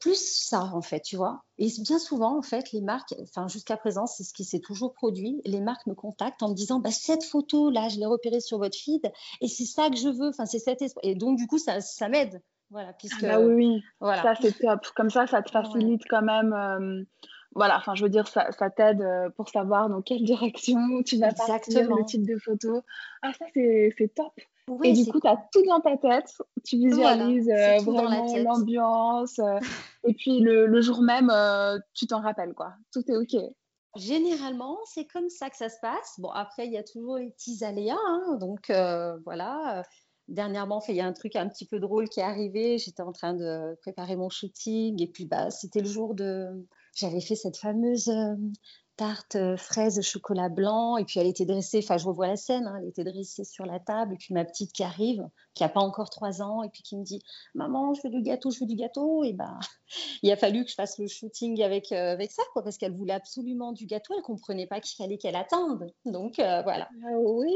[0.00, 1.44] plus ça en fait, tu vois.
[1.58, 4.92] Et bien souvent en fait, les marques, enfin jusqu'à présent, c'est ce qui s'est toujours
[4.92, 5.40] produit.
[5.44, 8.58] Les marques me contactent en me disant, bah, cette photo là, je l'ai repérée sur
[8.58, 10.28] votre feed et c'est ça que je veux.
[10.28, 13.22] Enfin c'est cette et donc du coup ça, ça m'aide Voilà, puisque.
[13.22, 14.22] Ah bah oui, voilà.
[14.22, 14.80] ça c'est top.
[14.96, 17.06] Comme ça, ça te facilite quand même.
[17.56, 21.02] Euh, voilà, enfin, je veux dire, ça, ça t'aide euh, pour savoir dans quelle direction
[21.04, 22.82] tu vas partir, le type de photo.
[23.22, 24.32] Ah, ça, c'est top.
[24.84, 26.32] et du coup, tu as tout dans ta tête.
[26.64, 29.40] Tu visualises euh, vraiment l'ambiance.
[30.04, 31.32] et puis, le, le, jour même,
[31.94, 32.74] tu t'en rappelles, quoi.
[32.92, 33.36] Tout est OK.
[33.96, 36.16] Généralement, c'est comme ça que ça se passe.
[36.18, 37.96] Bon, après, il y a toujours les petits aléas.
[37.96, 38.70] Hein, donc,
[39.24, 39.82] voilà
[40.28, 42.78] dernièrement, il y a un truc un petit peu drôle qui est arrivé.
[42.78, 46.66] J'étais en train de préparer mon shooting et puis bah, c'était le jour de.
[46.96, 48.34] J'avais fait cette fameuse euh,
[48.96, 52.66] tarte euh, fraise chocolat blanc et puis elle était dressée, enfin je revois la scène,
[52.66, 55.22] hein, elle était dressée sur la table et puis ma petite qui arrive,
[55.54, 57.22] qui a pas encore trois ans et puis qui me dit
[57.54, 59.58] maman je veux du gâteau, je veux du gâteau et ben
[60.22, 62.94] il a fallu que je fasse le shooting avec euh, avec ça quoi parce qu'elle
[62.94, 66.88] voulait absolument du gâteau, elle comprenait pas qu'il fallait qu'elle attende donc euh, voilà.
[67.04, 67.54] Ah oui.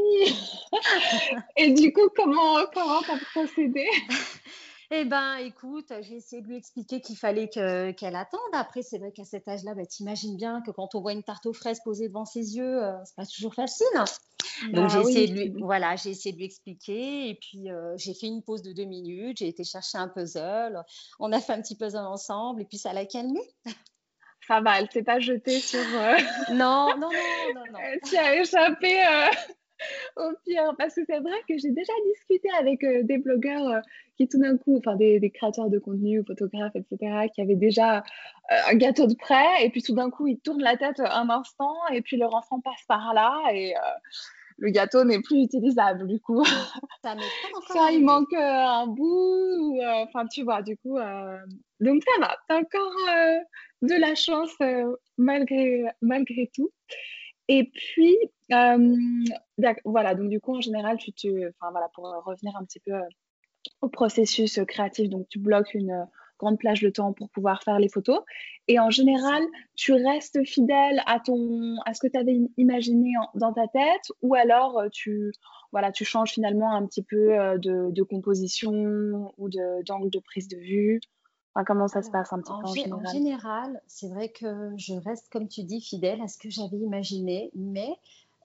[1.57, 3.87] et du coup comment comment t'as procédé?
[4.93, 8.41] eh ben, écoute, j'ai essayé de lui expliquer qu'il fallait qu'elle attende.
[8.53, 11.47] Après, c'est vrai qu'à cet âge-là, bah, t'imagines bien que quand on voit une tarte
[11.47, 13.87] aux fraises posée devant ses yeux, euh, c'est pas toujours facile.
[14.73, 17.29] Donc, bah j'ai essayé de lui, voilà, j'ai essayé de lui expliquer.
[17.29, 19.39] Et puis, euh, j'ai fait une pause de deux minutes.
[19.39, 20.83] J'ai été chercher un puzzle.
[21.21, 22.63] On a fait un petit puzzle ensemble.
[22.63, 23.41] Et puis, ça l'a calmé.
[24.49, 25.79] Ça va, elle s'est pas jetée sur.
[25.79, 26.17] Euh,
[26.51, 27.79] non, non, non, non, non.
[28.05, 29.05] Tu as échappé
[30.17, 30.75] au pire.
[30.79, 33.83] Parce que c'est vrai que j'ai déjà discuté avec des blogueurs
[34.21, 38.71] qui tout d'un coup, enfin des, créateurs de contenu, photographes, etc., qui avaient déjà euh,
[38.71, 41.75] un gâteau de prêt, et puis tout d'un coup, ils tournent la tête un instant,
[41.91, 43.81] et puis leur enfant passe par là, et euh,
[44.59, 46.45] le gâteau n'est plus utilisable, du coup.
[47.03, 47.17] Ça,
[47.73, 50.99] ça il manque euh, un bout, enfin, tu vois, du coup.
[51.81, 52.93] Donc ça va, t'as encore
[53.81, 54.55] de la chance
[55.17, 56.71] malgré, malgré tout.
[57.53, 58.17] Et puis,
[59.85, 61.11] voilà, donc du coup, en général, tu
[61.61, 62.93] enfin voilà, pour revenir un petit peu
[63.81, 65.09] au processus créatif.
[65.09, 66.05] Donc, tu bloques une euh,
[66.39, 68.21] grande plage de temps pour pouvoir faire les photos.
[68.69, 69.43] Et en général,
[69.75, 74.37] tu restes fidèle à, ton, à ce que tu avais imaginé dans ta tête ou
[74.37, 75.33] alors euh, tu,
[75.93, 79.51] changes finalement un petit peu euh, de, composition ou
[79.85, 81.01] d'angle de, prise de vue?
[81.67, 84.95] Comment ça se passe un petit peu en général En général, c'est vrai que je
[84.95, 87.91] reste, comme tu dis, fidèle à ce que j'avais imaginé, mais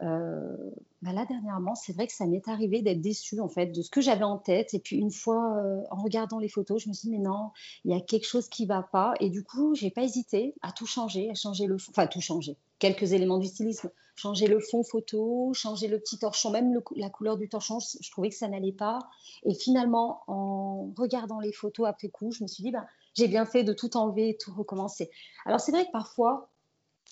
[0.01, 3.89] bah là dernièrement, c'est vrai que ça m'est arrivé d'être déçue en fait de ce
[3.89, 4.73] que j'avais en tête.
[4.73, 7.51] Et puis une fois, euh, en regardant les photos, je me suis dit mais non,
[7.85, 9.13] il y a quelque chose qui va pas.
[9.19, 12.57] Et du coup, j'ai pas hésité à tout changer, à changer le, enfin tout changer,
[12.79, 17.37] quelques éléments du stylisme, changer le fond photo, changer le petit torchon, même la couleur
[17.37, 17.79] du torchon.
[17.79, 18.99] Je, trouvais que ça n'allait pas.
[19.43, 23.45] Et finalement, en regardant les photos après coup, je me suis dit bah j'ai bien
[23.45, 25.09] fait de tout enlever et tout recommencer.
[25.45, 26.49] Alors c'est vrai que parfois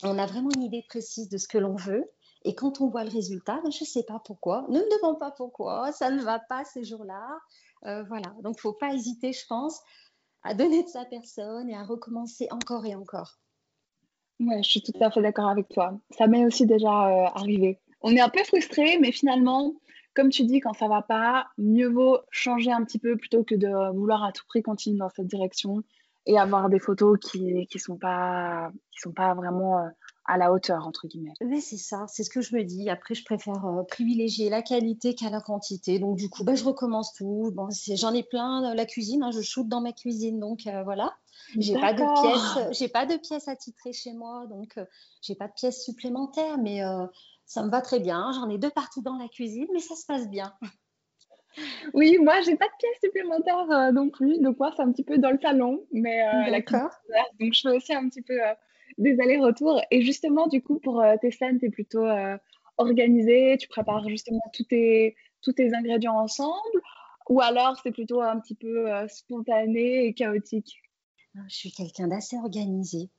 [0.02, 2.10] on a vraiment une idée précise de ce que l'on veut.
[2.46, 4.66] Et quand on voit le résultat, ben, je ne sais pas pourquoi.
[4.70, 7.40] Ne me demande pas pourquoi, ça ne va pas ces jours-là.
[7.86, 9.82] Euh, voilà, donc il ne faut pas hésiter, je pense,
[10.44, 13.40] à donner de sa personne et à recommencer encore et encore.
[14.40, 15.98] Ouais, je suis tout à fait d'accord avec toi.
[16.18, 17.80] Ça m'est aussi déjà euh, arrivé.
[18.02, 19.74] On est un peu frustré, mais finalement,
[20.14, 23.56] comme tu dis, quand ça va pas, mieux vaut changer un petit peu plutôt que
[23.56, 25.84] de vouloir à tout prix continuer dans cette direction
[26.26, 29.90] et avoir des photos qui qui sont pas qui sont pas vraiment euh,
[30.26, 31.34] à la hauteur, entre guillemets.
[31.42, 32.90] Oui, c'est ça, c'est ce que je me dis.
[32.90, 36.00] Après, je préfère euh, privilégier la qualité qu'à la quantité.
[36.00, 37.52] Donc, du coup, bah, je recommence tout.
[37.54, 40.40] Bon, J'en ai plein, euh, la cuisine, hein, je shoote dans ma cuisine.
[40.40, 41.14] Donc, euh, voilà.
[41.58, 44.80] J'ai pas de pièces, j'ai pas de pièces attitrées chez moi, donc
[45.22, 46.82] j'ai pas de pièces supplémentaires, mais
[47.46, 48.32] ça me va très bien.
[48.34, 50.54] J'en ai deux partout dans la cuisine, mais ça se passe bien.
[51.94, 54.40] Oui, moi, j'ai pas de pièces supplémentaires non plus.
[54.40, 56.90] Donc, moi, c'est un petit peu dans le salon, mais D'accord.
[57.40, 58.40] donc je fais aussi un petit peu
[58.98, 59.82] des allers-retours.
[59.92, 62.38] Et justement, du coup, pour euh, tes scènes, tu es plutôt euh,
[62.78, 66.82] organisé, tu prépares justement tous tes, tous tes ingrédients ensemble,
[67.30, 70.82] ou alors c'est plutôt un petit peu euh, spontané et chaotique?
[71.48, 73.10] Je suis quelqu'un d'assez organisé.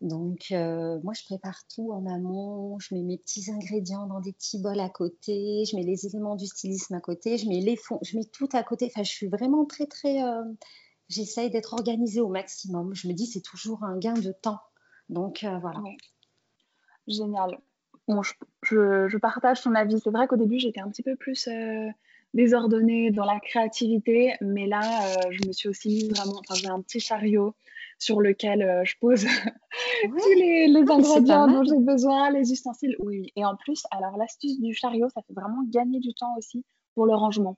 [0.00, 2.78] Donc, moi, je prépare tout en amont.
[2.78, 5.64] Je mets mes petits ingrédients dans des petits bols à côté.
[5.64, 7.38] Je mets les éléments du stylisme à côté.
[7.38, 7.98] Je mets les fonds.
[8.02, 8.86] Je mets tout à côté.
[8.86, 10.20] Enfin, je suis vraiment très, très.
[11.08, 12.94] J'essaye d'être organisée au maximum.
[12.94, 14.60] Je me dis, c'est toujours un gain de temps
[15.08, 15.80] donc euh, voilà.
[17.06, 17.58] Génial.
[18.08, 18.22] Bon,
[18.62, 20.00] je, partage ton avis.
[20.00, 21.88] C'est vrai qu'au début, j'étais un petit peu plus euh,
[22.34, 26.40] désordonnée dans la créativité, mais là, euh, je me suis aussi mise vraiment.
[26.40, 27.54] Enfin, j'ai un petit chariot
[27.98, 29.24] sur lequel je pose
[30.04, 32.94] tous les, les ingrédients dont j'ai besoin, les ustensiles.
[32.98, 36.64] Oui, et en plus, alors l'astuce du chariot, ça fait vraiment gagner du temps aussi
[36.94, 37.56] pour le rangement.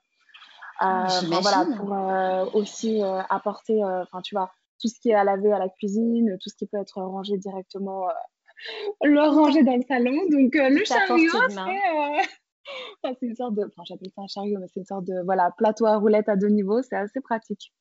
[0.80, 5.68] voilà, pour aussi apporter, enfin, tu vois, tout ce qui est à laver à la
[5.68, 8.12] cuisine, tout ce qui peut être rangé directement, euh,
[9.04, 10.16] le ranger dans le salon.
[10.30, 14.58] Donc euh, le chariot, c'est euh, c'est une sorte de, enfin j'appelle ça un chariot,
[14.60, 17.72] mais c'est une sorte de voilà plateau à roulettes à deux niveaux, c'est assez pratique.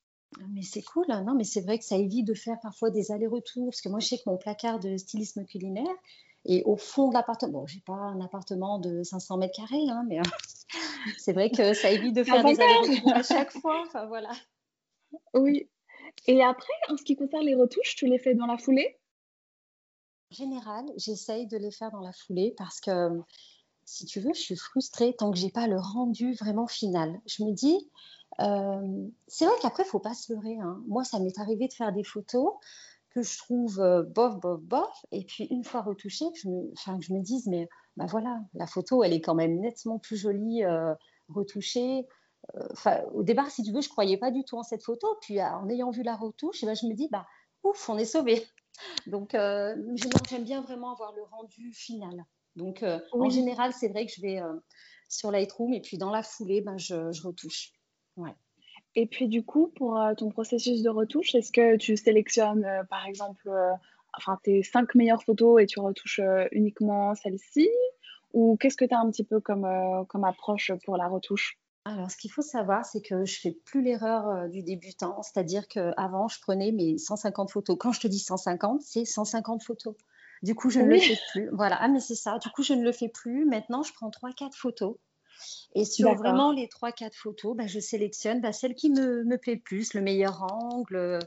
[0.49, 1.23] Mais c'est cool, hein.
[1.23, 3.99] non, mais c'est vrai que ça évite de faire parfois des allers-retours, parce que moi,
[3.99, 5.85] je sais que mon placard de stylisme culinaire
[6.45, 7.61] est au fond de l'appartement.
[7.61, 10.19] Bon, j'ai pas un appartement de 500 mètres carrés, hein, mais
[11.17, 13.83] c'est vrai que ça évite de faire des allers-retours à chaque fois.
[13.87, 14.31] Enfin, voilà.
[15.33, 15.69] Oui.
[16.25, 18.99] Et après, en ce qui concerne les retouches, tu les fais dans la foulée?
[20.31, 23.21] En général, j'essaye de les faire dans la foulée parce que,
[23.85, 27.21] si tu veux, je suis frustrée tant que j'ai pas le rendu vraiment final.
[27.25, 27.89] Je me dis,
[28.41, 30.57] euh, c'est vrai qu'après, il faut pas se leurrer.
[30.59, 30.83] Hein.
[30.87, 32.53] Moi, ça m'est arrivé de faire des photos
[33.11, 35.05] que je trouve euh, bof, bof, bof.
[35.11, 38.41] Et puis, une fois retouchées, que je me, que je me dise, mais bah voilà,
[38.53, 40.93] la photo, elle est quand même nettement plus jolie euh,
[41.29, 42.05] retouchée.
[42.71, 45.07] Enfin, au départ, si tu veux, je croyais pas du tout en cette photo.
[45.21, 47.25] Puis, en ayant vu la retouche, eh ben, je me dis, bah,
[47.63, 48.45] ouf, on est sauvé.
[49.07, 52.25] Donc, j'aime bien vraiment avoir le rendu final.
[52.55, 54.41] Donc, en général, c'est vrai que je vais
[55.09, 57.73] sur Lightroom et puis dans la foulée, ben, je, je retouche.
[58.15, 58.35] Ouais.
[58.95, 62.83] Et puis du coup, pour euh, ton processus de retouche, est-ce que tu sélectionnes euh,
[62.83, 63.73] par exemple euh,
[64.13, 66.19] enfin, tes cinq meilleures photos et tu retouches
[66.51, 67.69] uniquement celles-ci
[68.33, 69.67] Ou qu'est-ce que tu as un petit peu comme,
[70.09, 71.59] comme approche pour la retouche?
[71.91, 76.27] Alors, ce qu'il faut savoir, c'est que je fais plus l'erreur du débutant, c'est-à-dire qu'avant,
[76.27, 77.77] je prenais mes 150 photos.
[77.79, 79.95] Quand je te dis 150, c'est 150 photos.
[80.43, 81.49] Du coup, je ne le fais plus.
[81.51, 82.37] Voilà, ah, mais c'est ça.
[82.39, 83.45] Du coup, je ne le fais plus.
[83.45, 84.97] Maintenant, je prends 3-4 photos
[85.75, 89.55] et sur vraiment les 3-4 photos, bah, je sélectionne bah, celle qui me, me, plaît
[89.55, 91.19] le plus, le meilleur angle,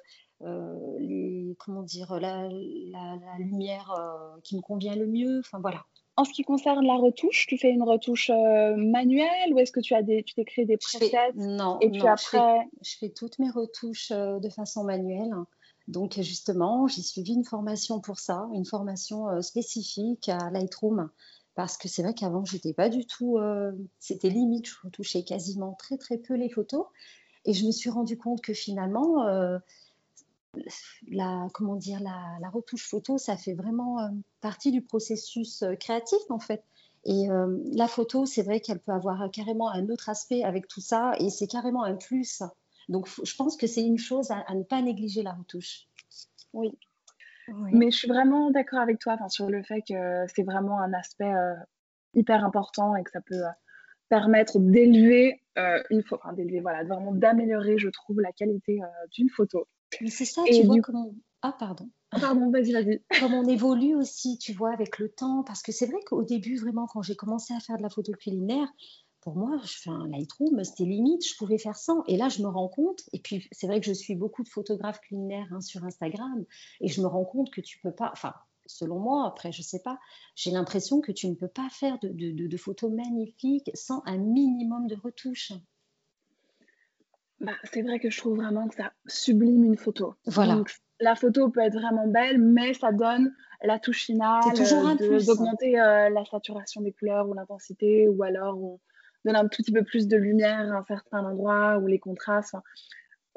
[0.43, 5.41] euh, les, comment dire, la, la, lumière euh, qui me convient le mieux.
[5.41, 5.85] Enfin voilà.
[6.21, 9.81] En ce qui concerne la retouche, tu fais une retouche euh, manuelle ou est-ce que
[9.81, 13.39] tu as des, tu t'es créé des presets Non, et puis après, je fais, toutes
[13.39, 15.33] mes retouches de façon manuelle.
[15.89, 21.11] Donc justement, j'ai suivi une formation pour ça, une formation spécifique à Lightroom
[21.55, 23.39] parce que c'est vrai qu'avant, j'étais pas du tout.
[23.39, 26.87] Euh, c'était limite, je retouchais quasiment très très peu les photos.
[27.45, 29.59] Et je me suis rendu compte que finalement, euh,
[31.09, 34.09] la, comment dire, la, retouche photo, ça fait vraiment euh,
[34.41, 36.65] partie du processus créatif en fait.
[37.05, 37.29] Et
[37.73, 41.31] la photo, c'est vrai qu'elle peut avoir carrément un autre aspect avec tout ça, et
[41.31, 42.43] c'est carrément un plus.
[42.91, 45.87] Donc, je pense que c'est une chose à, ne pas négliger la retouche.
[46.53, 46.77] Oui,
[47.73, 51.33] mais je suis vraiment d'accord avec toi sur le fait que c'est vraiment un aspect
[51.33, 51.55] euh,
[52.15, 53.51] hyper important et que ça peut euh,
[54.09, 58.81] permettre d'élever euh, une photo, enfin d'élever, voilà, vraiment d'améliorer, je trouve, la qualité
[59.13, 59.67] d'une photo.
[60.01, 61.15] Mais c'est ça, tu vois comment.
[61.43, 61.91] Ah, pardon.
[62.11, 63.03] Ah, pardon, vas-y, vas-y.
[63.21, 65.43] Comme on évolue aussi, tu vois, avec le temps.
[65.43, 68.13] Parce que c'est vrai qu'au début, vraiment, quand j'ai commencé à faire de la photo
[68.13, 68.69] culinaire,
[69.21, 72.03] pour moi, je fais un Lightroom, c'était limite, je pouvais faire sans.
[72.07, 74.49] Et là, je me rends compte, et puis c'est vrai que je suis beaucoup de
[74.49, 76.45] photographes culinaires hein, sur Instagram,
[76.81, 78.33] et je me rends compte que tu peux pas, enfin,
[78.67, 79.99] selon moi, après, je sais pas,
[80.37, 84.97] j'ai l'impression que tu ne peux pas faire de, photos magnifiques sans un minimum de
[84.97, 85.53] retouches.
[87.41, 90.15] Bah, c'est vrai que je trouve vraiment que ça sublime une photo.
[90.27, 90.63] Voilà.
[91.01, 96.11] la photo peut être vraiment belle, mais ça donne la touche finale, euh, d'augmenter euh,
[96.11, 98.81] la saturation des couleurs ou l'intensité, ou alors on,
[99.25, 102.57] donne un tout petit peu plus de lumière à un certain endroit ou les contrastes.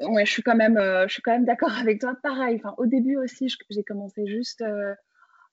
[0.00, 2.14] ouais, je suis quand même, euh, je suis quand même d'accord avec toi.
[2.22, 4.94] Pareil, enfin, au début aussi, j'ai commencé juste, euh,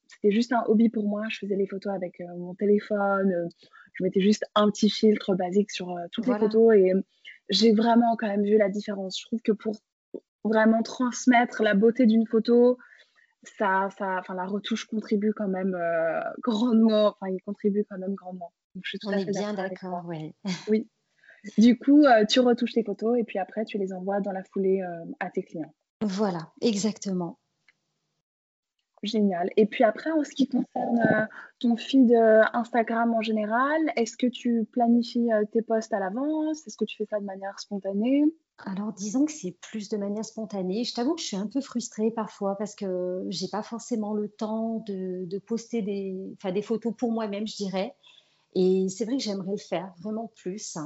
[0.08, 1.24] c'était juste un hobby pour moi.
[1.30, 3.50] Je faisais les photos avec mon téléphone.
[4.02, 6.94] Je mettais juste un petit filtre basique sur toutes les photos et
[7.50, 9.20] j'ai vraiment quand même vu la différence.
[9.20, 9.76] Je trouve que pour
[10.44, 12.80] vraiment transmettre la beauté d'une photo,
[13.44, 15.78] ça, ça, enfin, la retouche contribue quand même
[16.42, 17.16] grandement.
[17.20, 18.52] Enfin, il contribue quand même grandement.
[19.06, 20.34] On est bien d'accord, oui.
[20.70, 20.90] oui.
[21.58, 24.44] Du coup, euh, tu retouches tes photos et puis après, tu les envoies dans la
[24.44, 25.74] foulée euh, à tes clients.
[26.02, 27.40] Voilà, exactement.
[29.04, 29.50] Génial.
[29.58, 31.26] Et puis après, en ce qui concerne euh,
[31.60, 32.14] ton feed
[32.54, 36.68] Instagram en général, est-ce que tu planifies tes posts à l'avance?
[36.68, 38.24] Est-ce que tu fais ça de manière spontanée?
[38.66, 40.84] Alors, disons que c'est plus de manière spontanée.
[40.84, 44.30] Je t'avoue que je suis un peu frustrée parfois parce que j'ai pas forcément le
[44.30, 47.96] temps de, de poster des, des photos pour moi-même, je dirais.
[48.54, 50.78] Et c'est vrai que j'aimerais le faire vraiment plus.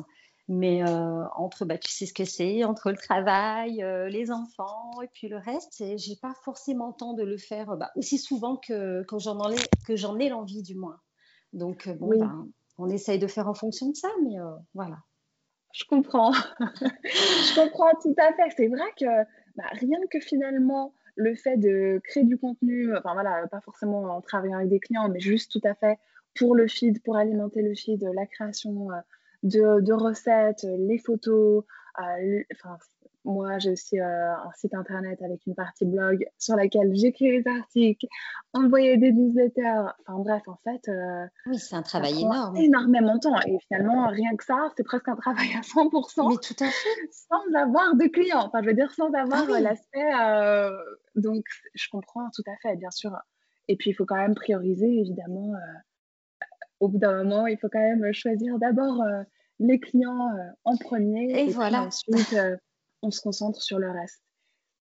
[0.47, 5.01] Mais euh, entre, bah, tu sais ce que c'est, entre le travail, euh, les enfants
[5.01, 8.55] et puis le reste, j'ai pas forcément le temps de le faire bah, aussi souvent
[8.55, 9.55] que quand j'en ai,
[9.87, 10.99] que j'en ai l'envie du moins.
[11.53, 14.35] Donc euh, bon, ben, on essaye de faire en fonction de ça, mais
[14.75, 14.97] voilà.
[15.73, 16.31] Je comprends.
[16.61, 18.53] je comprends tout à fait.
[18.55, 19.05] C'est vrai que
[19.55, 24.21] bah, rien que finalement le fait de créer du contenu, enfin voilà, pas forcément en
[24.21, 25.97] travaillant avec des clients, mais juste tout à fait
[26.37, 28.89] pour le feed, pour alimenter le feed, la création
[29.45, 31.63] euh, de, recettes, les photos,
[31.95, 32.77] enfin,
[33.25, 37.49] moi, j'ai aussi euh, un site internet avec une partie blog sur laquelle j'écris des
[37.49, 38.05] articles,
[38.53, 39.89] envoyer des newsletters.
[40.07, 40.87] Enfin bref, en fait.
[40.89, 42.55] Euh, oui, c'est un travail énorme.
[42.55, 43.39] Énormément de temps.
[43.47, 46.29] Et finalement, rien que ça, c'est presque un travail à 100%.
[46.29, 47.09] Mais tout à fait.
[47.11, 48.45] Sans avoir de clients.
[48.45, 50.13] Enfin, je veux dire, sans avoir ah l'aspect.
[50.21, 50.69] Euh,
[51.15, 53.11] donc, je comprends tout à fait, bien sûr.
[53.67, 55.53] Et puis, il faut quand même prioriser, évidemment.
[56.79, 59.01] au bout d'un moment, il faut quand même choisir d'abord
[59.59, 60.29] les clients
[60.63, 61.45] en premier.
[61.45, 61.83] Et, voilà.
[61.83, 62.35] ensuite
[63.01, 64.21] on se concentre sur le reste.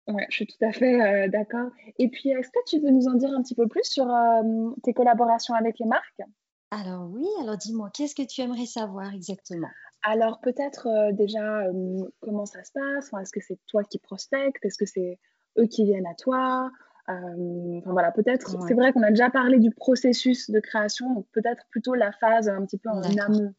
[0.07, 1.69] Ouais, je suis tout à fait euh, d'accord.
[1.99, 4.71] Et puis, est-ce que tu veux nous en dire un petit peu plus sur euh,
[4.83, 6.21] tes collaborations avec les marques?
[6.71, 9.67] Alors oui, alors dis-moi, qu'est-ce que tu aimerais savoir exactement?
[10.01, 11.63] Alors peut-être euh, déjà
[12.21, 13.11] comment ça se passe?
[13.21, 14.63] Est-ce que c'est toi qui prospectes?
[14.63, 15.19] Est-ce que c'est
[15.57, 16.71] eux qui viennent à toi?
[17.07, 21.63] Enfin voilà, peut-être, c'est vrai qu'on a déjà parlé du processus de création, donc peut-être
[21.71, 23.51] plutôt la phase un petit peu en amont,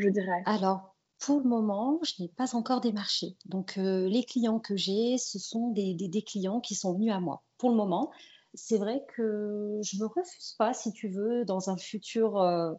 [0.00, 0.42] je dirais.
[0.46, 3.36] Alors, pour le moment, je n'ai pas encore démarché.
[3.44, 7.42] Donc, euh, les clients que j'ai, ce sont des, clients qui sont venus à moi.
[7.58, 8.10] Pour le moment,
[8.54, 12.72] c'est vrai que je ne me refuse pas, si tu veux, dans un futur euh,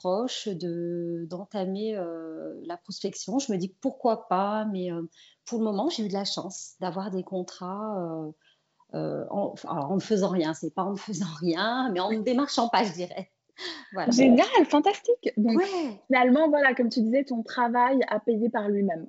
[0.00, 3.38] proche, d'entamer euh, la prospection.
[3.38, 4.88] Je me dis pourquoi pas, mais
[5.44, 8.32] pour le moment, j'ai eu de la chance d'avoir des contrats
[8.94, 10.54] en, en ne faisant rien.
[10.54, 13.30] C'est pas en ne faisant rien, mais en ne démarchant pas, je dirais.
[14.08, 15.32] Génial, fantastique.
[15.36, 15.62] Donc
[16.06, 19.08] finalement, voilà, comme tu disais, ton travail a payé par lui-même.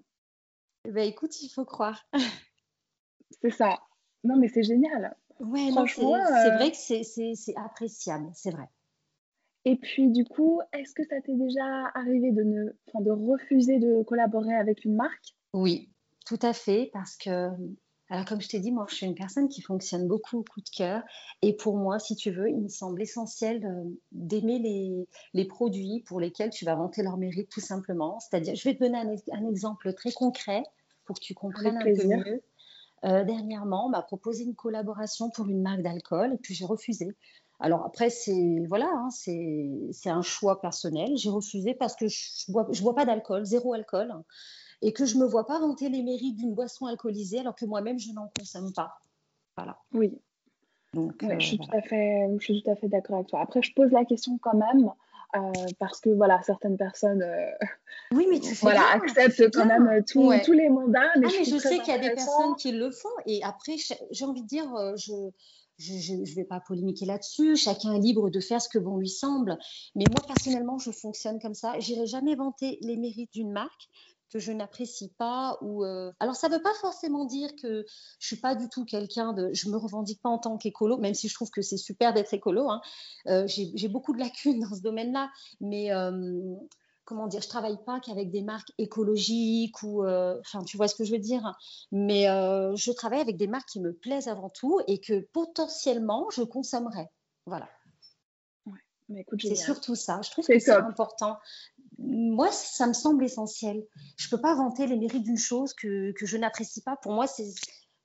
[0.86, 2.08] Eh ben, écoute, il faut croire.
[3.42, 3.80] c'est ça.
[4.24, 5.16] Non, mais c'est génial.
[5.40, 6.78] Ouais, Franchement, c'est euh, vrai que
[7.36, 8.68] c'est appréciable, c'est vrai.
[9.66, 14.04] Et puis, du coup, est-ce que ça t'est déjà arrivé de, ne, de refuser de
[14.04, 15.36] collaborer avec une marque?
[15.54, 15.90] Oui,
[16.26, 17.50] tout à fait, parce que
[18.10, 20.62] alors, comme je t'ai dit, moi, je suis une personne qui fonctionne beaucoup au coup
[20.62, 21.04] de cœur.
[21.44, 26.20] Et pour moi, si tu veux, il me semble essentiel euh, d'aimer les, produits pour
[26.20, 28.20] lesquels tu vas vanter leur mérite, tout simplement.
[28.20, 28.98] C'est-à-dire, je vais te donner
[29.32, 30.64] un, exemple très concret
[31.06, 32.42] pour que tu comprennes un peu mieux.
[33.06, 37.16] Euh, dernièrement, on m'a proposé une collaboration pour une marque d'alcool et puis j'ai refusé.
[37.60, 41.16] Alors après, c'est voilà, hein, c'est un choix personnel.
[41.16, 44.14] J'ai refusé parce que je bois, je bois pas d'alcool, zéro alcool
[44.82, 47.66] et que je ne me vois pas vanter les mérites d'une boisson alcoolisée alors que
[47.66, 49.00] moi-même, je n'en consomme pas.
[49.58, 49.78] Voilà.
[49.94, 50.18] Oui.
[50.94, 53.42] Donc, euh, je, suis tout à fait, je suis tout à fait d'accord avec toi.
[53.42, 54.90] Après, je pose la question quand même.
[55.36, 57.52] Euh, parce que voilà, certaines personnes euh,
[58.14, 61.12] oui, mais tu fais voilà, acceptent quand même tous les mandats.
[61.20, 63.10] Mais ah, je, sais qu'il y a des personnes qui le font.
[63.28, 63.76] Et après,
[64.10, 65.14] j'ai envie de dire, je,
[65.78, 67.56] je ne vais pas polémiquer là-dessus.
[67.56, 69.60] Chacun est libre de faire ce que bon lui semble.
[69.94, 71.80] Mais moi, personnellement, je fonctionne comme ça.
[71.80, 73.88] J'irai jamais vanter les mérites d'une marque
[74.32, 77.86] que je n'apprécie pas ou euh, alors ça ne veut pas forcément dire que
[78.20, 81.14] je suis pas du tout quelqu'un de je me revendique pas en tant qu'écolo même
[81.14, 82.82] si je trouve que c'est super d'être écolo hein.
[83.28, 86.56] euh, j'ai beaucoup de lacunes dans ce domaine-là mais euh,
[87.06, 91.04] comment dire je travaille pas qu'avec des marques écologiques ou enfin tu vois ce que
[91.04, 91.58] je veux dire
[91.92, 96.44] mais je travaille avec des marques qui me plaisent avant tout et que potentiellement je
[96.44, 97.10] consommerais.
[97.46, 97.68] Voilà.
[99.40, 100.22] C'est surtout ça.
[100.24, 101.40] Je trouve que c'est important
[101.98, 103.86] moi, ça me semble essentiel.
[104.18, 106.96] Je ne peux pas vanter les mérites d'une chose que, que je n'apprécie pas.
[106.98, 107.54] Pour moi, c'est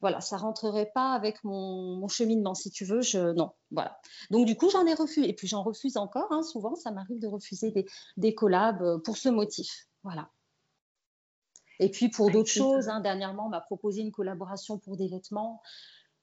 [0.01, 3.01] voilà, ça rentrerait pas avec mon, mon, cheminement, si tu veux.
[3.01, 3.99] Je, non, voilà.
[4.31, 5.29] Donc du coup, j'en ai refusé.
[5.29, 6.31] Et puis j'en refuse encore.
[6.31, 7.87] Hein, souvent, ça m'arrive de refuser des,
[8.19, 9.87] des, collabs euh, pour ce motif.
[10.03, 10.31] Voilà.
[11.81, 15.63] Et puis pour d'autres choses, hein, dernièrement, on m'a proposé une collaboration pour des vêtements.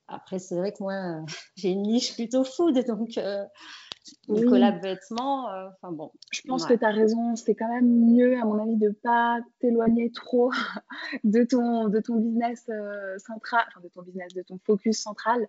[0.07, 3.43] Après, c'est vrai que moi, euh, j'ai une niche plutôt food, donc euh,
[4.27, 6.11] collab vêtements, euh, enfin bon.
[6.31, 8.93] Je pense que tu as raison, c'est quand même mieux, à mon avis, de ne
[8.93, 10.51] pas t'éloigner trop
[11.23, 15.47] de ton, de ton business euh, central, enfin de ton business, de ton focus central.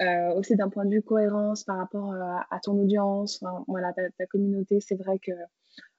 [0.00, 4.24] Euh, aussi d'un point de vue cohérence par rapport à ton audience, voilà, ta, ta
[4.24, 5.32] communauté, c'est vrai que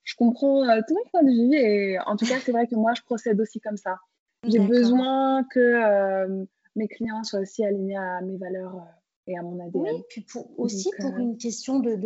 [0.03, 2.93] je comprends tout ton point de vue et en tout cas, c'est vrai que moi,
[2.95, 3.99] je procède aussi comme ça.
[4.47, 8.83] J'ai besoin que mes clients soient aussi alignés à mes valeurs
[9.27, 9.81] et à mon ADN.
[9.81, 10.25] Oui, puis
[10.57, 11.97] aussi pour euh, une question de,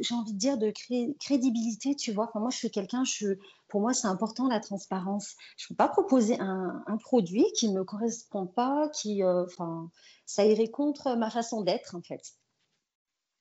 [0.00, 0.72] j'ai envie de dire, de
[1.18, 2.30] crédibilité, tu vois.
[2.34, 3.34] moi, je suis quelqu'un, je,
[3.68, 5.36] pour moi, c'est important la transparence.
[5.56, 9.90] Je ne peux pas proposer un, produit qui ne me correspond pas, qui, euh, enfin,
[10.26, 12.34] ça irait contre ma façon d'être, en fait.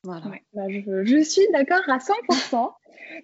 [0.04, 0.32] Voilà.
[0.54, 2.72] Bah, je, suis d'accord à 100%.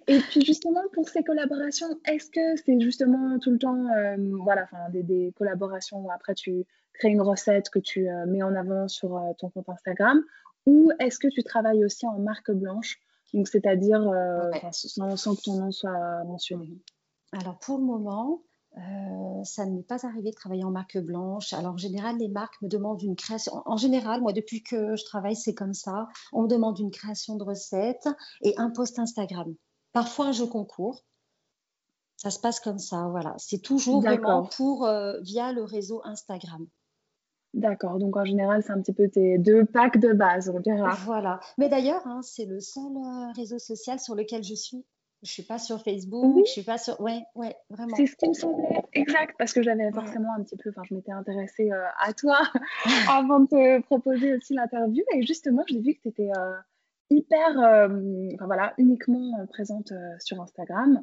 [0.08, 4.68] Et puis justement, pour ces collaborations, est-ce que c'est justement tout le temps euh, voilà,
[4.90, 6.66] des, des, collaborations où après tu
[6.98, 10.22] crées une recette que tu euh, mets en avant sur euh, ton compte Instagram
[10.66, 12.98] ou est-ce que tu travailles aussi en marque blanche,
[13.32, 14.00] donc c'est-à-dire
[14.72, 16.82] sans, sans, que ton nom soit mentionné?
[17.32, 18.42] Alors pour le moment,
[18.78, 21.52] euh, ça ne m'est pas arrivé de travailler en marque blanche.
[21.54, 23.62] Alors, en général, les marques me demandent une création.
[23.64, 26.08] En général, moi, depuis que je travaille, c'est comme ça.
[26.32, 28.08] On me demande une création de recette
[28.42, 29.54] et un post Instagram.
[29.92, 31.04] Parfois, jeu concours.
[32.16, 33.34] Ça se passe comme ça, voilà.
[33.38, 34.88] C'est toujours vraiment pour
[35.20, 36.66] via le réseau Instagram.
[37.54, 40.90] D'accord, donc en général, c'est un petit peu tes deux packs de base, on dira.
[41.04, 41.40] Voilà.
[41.56, 42.92] Mais d'ailleurs, hein, c'est le seul
[43.34, 44.84] réseau social sur lequel je suis.
[45.22, 46.42] Je suis pas sur Facebook, oui.
[46.46, 47.00] je suis pas sur.
[47.00, 47.96] Ouais, ouais, vraiment.
[47.96, 50.70] C'est ce qui me semblait exact parce que j'avais forcément un petit peu.
[50.70, 52.38] Enfin, je m'étais intéressée euh, à toi
[53.10, 56.56] avant de te proposer aussi l'interview et justement, j'ai vu que tu étais euh,
[57.08, 61.02] hyper, euh, enfin voilà, uniquement présente sur Instagram.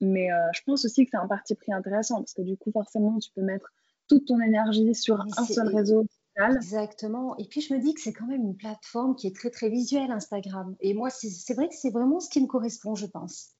[0.00, 3.18] Mais je pense aussi que c'est un parti pris intéressant parce que du coup, forcément,
[3.18, 3.72] tu peux mettre
[4.08, 7.36] toute ton énergie sur un seul réseau Exactement.
[7.38, 9.68] Et puis je me dis que c'est quand même une plateforme qui est très très
[9.68, 10.76] visuelle, Instagram.
[10.80, 13.54] Et moi, c'est vrai que c'est vraiment ce qui me correspond, je pense.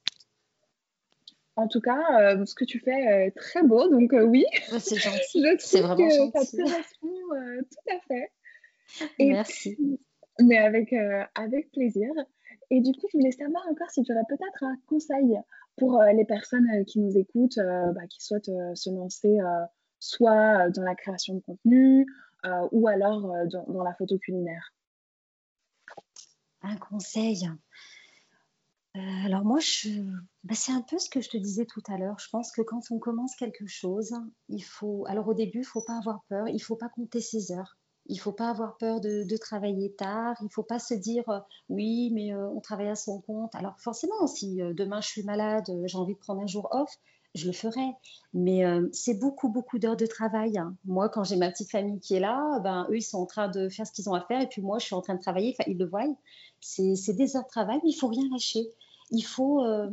[1.56, 4.44] En tout cas, euh, ce que tu fais est très beau, donc euh, oui.
[4.80, 5.44] c'est gentil.
[5.58, 6.46] c'est vraiment que gentil.
[6.46, 8.32] Ça te correspond euh, tout à fait.
[9.20, 10.00] Merci.
[10.40, 10.92] mais avec,
[11.36, 12.10] avec plaisir.
[12.70, 15.38] Et du coup, je voulais savoir encore si tu aurais peut-être un conseil
[15.76, 19.38] pour les personnes qui nous écoutent, bah, qui souhaitent se lancer
[19.98, 22.06] soit dans la création de contenu
[22.72, 24.74] ou alors dans, dans, la photo culinaire.
[26.62, 27.48] Un conseil.
[28.96, 29.58] Euh, alors moi,
[30.44, 32.18] bah, c'est un peu ce que je te disais tout à l'heure.
[32.20, 34.14] Je pense que quand on commence quelque chose,
[34.48, 35.04] il faut.
[35.08, 36.48] Alors au début, il faut pas avoir peur.
[36.48, 37.76] Il faut pas compter ses heures.
[38.06, 40.36] Il faut pas avoir peur de, travailler tard.
[40.42, 43.54] Il faut pas se dire euh, oui, mais euh, on travaille à son compte.
[43.56, 46.90] Alors forcément, si demain je suis malade, j'ai envie de prendre un jour off,
[47.34, 47.92] je le ferai.
[48.32, 48.62] Mais
[48.92, 50.58] c'est beaucoup, beaucoup d'heures de travail.
[50.58, 50.74] Hein.
[50.84, 53.48] Moi, quand j'ai ma petite famille qui est là, ben, eux, ils sont en train
[53.48, 54.40] de faire ce qu'ils ont à faire.
[54.40, 55.56] Et puis moi, je suis en train de travailler.
[55.66, 56.04] Ils le voient.
[56.60, 58.68] C'est des heures de travail, mais il faut rien lâcher
[59.10, 59.90] il faut, euh,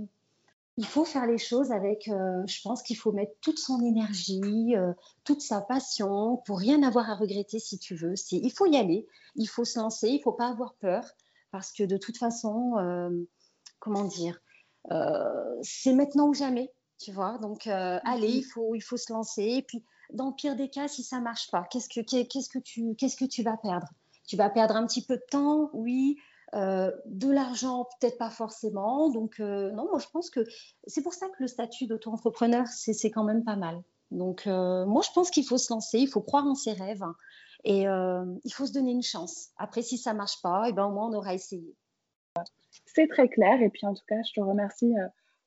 [0.78, 4.76] il faut faire les choses avec, euh, je pense qu'il faut mettre toute son énergie,
[4.76, 8.14] euh, toute sa passion pour rien avoir à regretter si tu veux.
[8.32, 11.04] Il faut y aller, il faut se lancer, il faut pas avoir peur
[11.52, 13.26] parce que de toute façon,
[13.80, 14.42] comment dire,
[15.62, 16.72] c'est maintenant ou jamais,
[17.04, 17.38] tu vois.
[17.40, 19.44] Donc, allez, il faut, il faut se lancer.
[19.44, 19.84] Et puis,
[20.14, 23.16] dans le pire des cas, si ça marche pas, qu'est-ce que, qu'est-ce que tu, qu'est-ce
[23.16, 23.88] que tu vas perdre?
[24.28, 26.18] Tu vas perdre un petit peu de temps, oui.
[26.54, 29.10] Euh, de l'argent, peut-être pas forcément.
[29.10, 30.42] Donc, euh, non, moi, je pense que
[30.86, 33.82] c'est pour ça que le statut d'auto-entrepreneur, c'est quand même pas mal.
[34.12, 37.04] Donc, euh, moi, je pense qu'il faut se lancer, il faut croire en ses rêves
[37.04, 37.16] hein,
[37.64, 39.50] et il faut se donner une chance.
[39.58, 41.76] Après, si ça marche pas, et eh ben, au moins, on aura essayé.
[42.86, 43.62] C'est très clair.
[43.62, 44.94] Et puis, en tout cas, je te remercie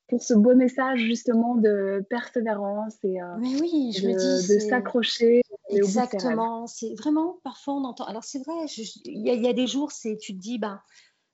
[0.09, 6.67] pour ce beau message justement de persévérance et oui, je de, de s'accrocher Exactement.
[6.67, 8.05] C'est vraiment, parfois on entend.
[8.05, 8.55] Alors c'est vrai,
[9.05, 10.81] il y, a des jours, c'est, tu te dis, ben,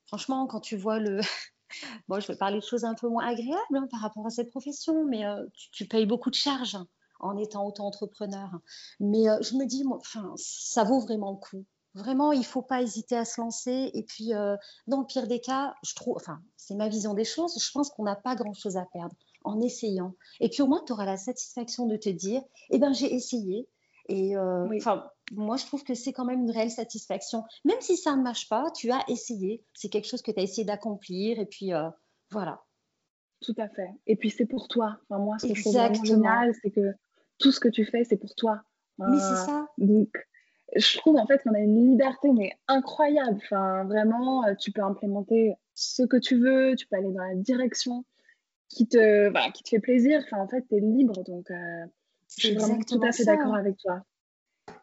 [0.07, 1.21] franchement, quand tu vois le.
[2.09, 4.51] bon, je vais parler de choses un peu moins agréables hein, par rapport à cette
[4.51, 6.79] profession, mais euh, tu, payes beaucoup de charges
[7.19, 8.51] en étant auto-entrepreneur.
[9.01, 10.01] Mais euh, je me dis, moi,
[10.37, 11.65] ça vaut vraiment le coup.
[11.95, 13.91] Vraiment, il faut pas hésiter à se lancer.
[13.95, 17.25] Et puis, euh, dans le pire des cas, je trouve, enfin, c'est ma vision des
[17.25, 19.15] choses, je pense qu'on n'a pas grand-chose à perdre
[19.45, 20.15] en essayant.
[20.39, 23.69] Et puis au moins, tu auras la satisfaction de te dire, eh ben, j'ai essayé,
[24.11, 24.67] et euh,
[25.33, 27.45] moi, je trouve que c'est quand même une réelle satisfaction.
[27.65, 29.65] Même si ça ne marche pas, tu as essayé.
[29.73, 31.39] C'est quelque chose que tu as essayé d'accomplir.
[31.39, 31.89] Et puis, euh,
[32.33, 32.61] voilà.
[33.41, 33.91] Tout à fait.
[34.09, 34.99] Et puis, c'est pour toi.
[35.09, 36.93] Enfin, moi, ce que je trouve vraiment génial, c'est que
[37.39, 38.61] tout ce que tu fais, c'est pour toi.
[38.99, 39.69] Mais c'est ça.
[39.79, 40.11] Donc,
[40.77, 43.39] je trouve en fait qu'on a une liberté, mais incroyable.
[43.43, 46.75] Enfin, vraiment, tu peux implémenter ce que tu veux.
[46.77, 48.05] Tu peux aller dans la direction
[48.69, 50.23] qui te, qui te fait plaisir.
[50.25, 51.23] Enfin, en fait, tu es libre.
[51.25, 54.05] Donc, je suis vraiment tout à fait d'accord avec toi.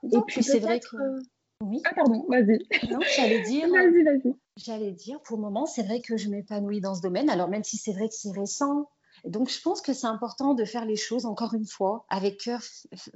[0.03, 1.19] Et puis c'est vrai que.
[1.63, 1.81] Oui.
[1.85, 2.59] Ah pardon, vas-y.
[2.91, 3.67] Non, j'allais dire.
[3.69, 4.35] vas-y, vas-y.
[4.57, 7.29] J'allais dire, pour le moment, c'est vrai que je m'épanouis dans ce domaine.
[7.29, 8.87] Alors même si c'est vrai que c'est récent,
[9.25, 12.61] donc je pense que c'est important de faire les choses encore une fois avec cœur.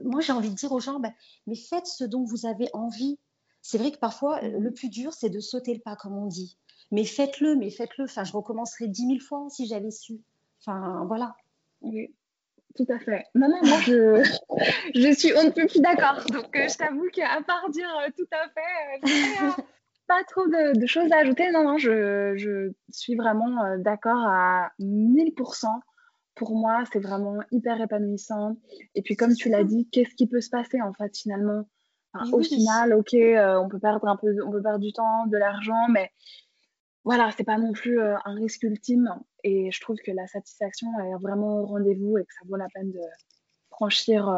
[0.04, 1.14] Moi, j'ai envie de dire aux gens, ben,
[1.48, 3.20] mais faites ce dont vous avez envie.
[3.62, 6.58] C'est vrai que parfois, le plus dur, c'est de sauter le pas, comme on dit.
[6.92, 8.06] Mais faites-le, mais faites-le.
[8.06, 10.20] Enfin, je recommencerai dix mille fois si j'avais su.
[10.60, 11.36] Enfin, voilà.
[11.82, 12.14] Oui.
[12.76, 13.26] Tout à fait.
[13.36, 14.24] Non, non, moi, je,
[14.96, 16.24] je suis on ne peut plus d'accord.
[16.32, 19.64] Donc, euh, je t'avoue qu'à part dire euh, tout à fait, euh,
[20.08, 21.52] pas trop de, choses à ajouter.
[21.52, 25.66] Non, non, je, je suis vraiment d'accord à 1000%.
[26.42, 28.58] Pour moi, c'est vraiment hyper épanouissant.
[28.96, 31.66] Et puis, comme tu l'as dit, qu'est-ce qui peut se passer, en fait, finalement?
[32.34, 35.88] Au final, OK, on peut perdre un peu, on peut perdre du temps, de l'argent,
[35.92, 36.10] mais
[37.04, 39.14] voilà, c'est pas non plus un risque ultime.
[39.44, 42.70] Et je trouve que la satisfaction est vraiment au rendez-vous et que ça vaut la
[42.74, 43.02] peine de
[43.70, 44.36] franchir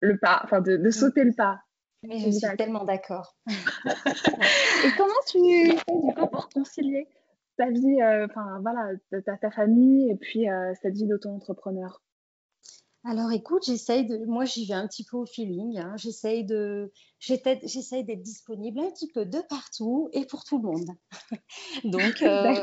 [0.00, 0.90] le pas, enfin de, mmh.
[0.90, 1.62] sauter le pas.
[2.02, 3.34] Mais je suis tellement d'accord.
[3.46, 7.08] et comment tu fais du coup pour concilier
[7.60, 8.92] ta vie, enfin voilà,
[9.26, 10.46] ta, ta, famille et puis
[10.80, 12.00] cette vie d'auto-entrepreneur
[13.04, 15.94] Alors écoute, j'essaye de, moi j'y vais un petit peu au feeling, hein.
[15.96, 20.88] j'essaye de, j'essaye d'être disponible un petit peu de partout et pour tout le monde.
[21.84, 22.54] Donc, euh,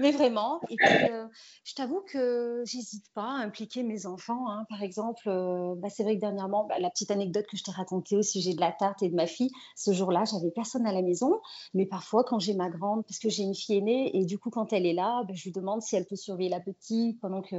[0.00, 0.60] mais vraiment.
[0.70, 1.26] Et puis, euh,
[1.64, 4.48] je t'avoue que j'hésite pas à impliquer mes enfants.
[4.48, 4.64] Hein.
[4.68, 7.72] Par exemple, euh, bah, c'est vrai que dernièrement, bah, la petite anecdote que je t'ai
[7.72, 10.92] racontée au sujet de la tarte et de ma fille, ce jour-là, j'avais personne à
[10.92, 11.40] la maison,
[11.74, 14.50] mais parfois quand j'ai ma grande, parce que j'ai une fille aînée, et du coup
[14.50, 17.42] quand elle est là, bah, je lui demande si elle peut surveiller la petite pendant
[17.42, 17.56] que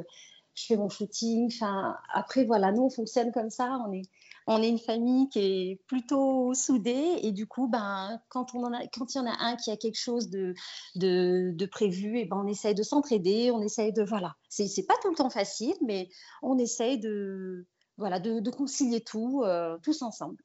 [0.56, 1.48] je fais mon shooting.
[1.54, 3.80] Enfin, après, voilà, nous, on fonctionne comme ça.
[3.88, 4.04] On est,
[4.48, 7.20] on est une famille qui est plutôt soudée.
[7.22, 9.78] Et du coup, ben, quand, on a, quand il y en a un qui a
[9.78, 10.54] quelque chose de,
[10.96, 13.52] de, prévu, et ben, on essaye de s'entraider.
[13.52, 14.04] On essaye de.
[14.04, 14.36] Voilà.
[14.50, 16.10] C'est, c'est pas tout le temps facile, mais
[16.42, 17.66] on essaye de,
[17.98, 20.38] voilà, de, concilier tout, euh, tous ensemble.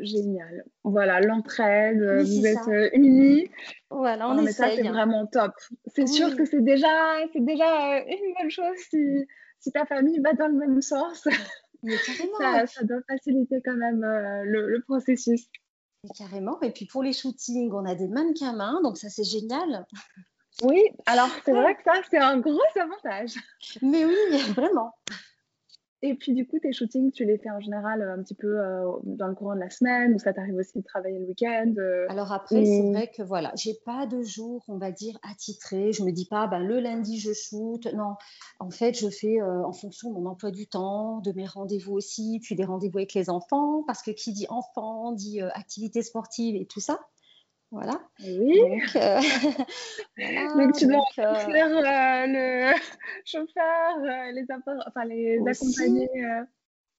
[0.00, 0.64] Génial.
[0.82, 3.50] Voilà, l'entraide, vous êtes euh, unis.
[3.90, 5.52] Voilà, on ça, c'est vraiment top.
[5.86, 9.26] C'est sûr que c'est déjà, c'est déjà euh, une bonne chose si,
[9.60, 11.26] si, ta famille va dans le même sens.
[11.82, 12.38] Mais carrément.
[12.38, 15.48] ça, ça, doit faciliter quand même euh, le, processus.
[16.16, 16.60] carrément.
[16.62, 19.86] Et puis pour les shootings, on a des mannequins main, donc ça, c'est génial.
[20.62, 23.34] Oui, alors c'est vrai que ça, c'est un gros avantage.
[23.82, 24.14] Mais oui,
[24.54, 24.94] vraiment.
[26.06, 28.60] Et puis du coup, tes shootings, tu les fais en général euh, un petit peu
[28.60, 31.72] euh, dans le courant de la semaine ou ça t'arrive aussi de travailler le week-end
[31.78, 35.94] euh, Alors après, c'est vrai que voilà, j'ai pas de jour, on va dire, attitré.
[35.94, 37.86] Je me dis pas, ben, le lundi, je shoot.
[37.94, 38.16] Non,
[38.60, 42.38] en fait, je fais en fonction de mon emploi du temps, de mes rendez-vous aussi,
[42.42, 46.66] puis des rendez-vous avec les enfants, parce que qui dit enfant dit activité sportive et
[46.66, 47.00] tout ça.
[47.74, 48.00] Voilà.
[48.24, 48.60] Oui.
[48.60, 49.18] Donc, euh,
[50.78, 52.72] tu dois euh, faire euh, le
[53.24, 53.98] chauffeur,
[54.32, 54.44] les,
[54.86, 56.08] enfin, les accompagner.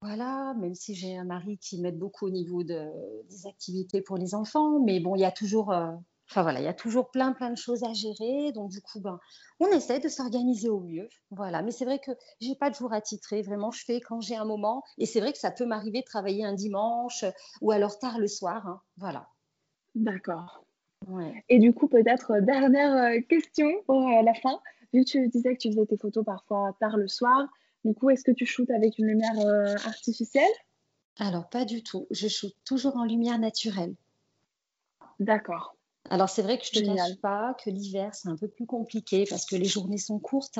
[0.02, 2.92] Voilà, même si j'ai un mari qui m'aide beaucoup au niveau de,
[3.30, 6.68] des activités pour les enfants, mais bon, il y a toujours, enfin voilà, il y
[6.68, 9.18] a toujours plein plein de choses à gérer, donc du coup, ben,
[9.62, 11.62] on essaie de s'organiser au mieux, voilà.
[11.64, 12.12] Mais c'est vrai que
[12.42, 15.32] j'ai pas de jour attitré, vraiment, je fais quand j'ai un moment, et c'est vrai
[15.32, 17.24] que ça peut m'arriver de travailler un dimanche
[17.62, 19.30] ou alors tard le soir, hein, voilà.
[19.96, 20.65] D'accord.
[21.50, 24.60] Et du coup, peut-être euh, dernière euh, question pour euh, la fin.
[24.94, 27.48] Vu que tu disais que tu faisais tes photos parfois tard le soir,
[27.84, 29.36] du coup, est-ce que tu shootes avec une lumière
[29.86, 30.44] artificielle?
[31.20, 32.08] Alors, pas du tout.
[32.12, 33.94] Je shoote toujours en lumière naturelle.
[35.20, 35.76] D'accord.
[36.10, 38.68] Alors c'est vrai que je ne te cache pas que l'hiver c'est un peu plus
[38.68, 40.60] compliqué parce que les journées sont courtes,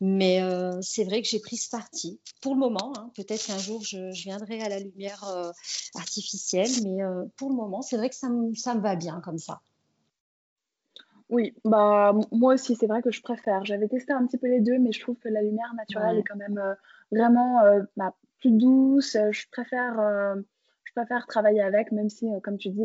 [0.00, 2.92] mais euh, c'est vrai que j'ai pris ce parti pour le moment.
[2.96, 3.10] Hein.
[3.14, 5.50] Peut-être qu'un jour je, viendrai à la lumière euh,
[5.96, 9.20] artificielle, mais euh, pour le moment c'est vrai que ça me, ça me va bien
[9.20, 9.60] comme ça.
[11.28, 13.64] Oui, bah moi aussi c'est vrai que je préfère.
[13.66, 16.24] J'avais testé un petit peu les deux, mais je trouve que la lumière naturelle est
[16.24, 16.60] quand même
[17.12, 17.60] vraiment
[17.96, 19.16] bah, plus douce.
[19.30, 20.00] Je préfère
[20.90, 22.84] je préfère travailler avec, même si, comme tu dis,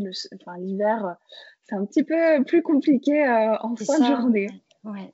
[0.59, 1.17] l'hiver,
[1.65, 4.49] c'est un petit peu plus compliqué euh, en fin de journée.
[4.83, 5.13] Ouais.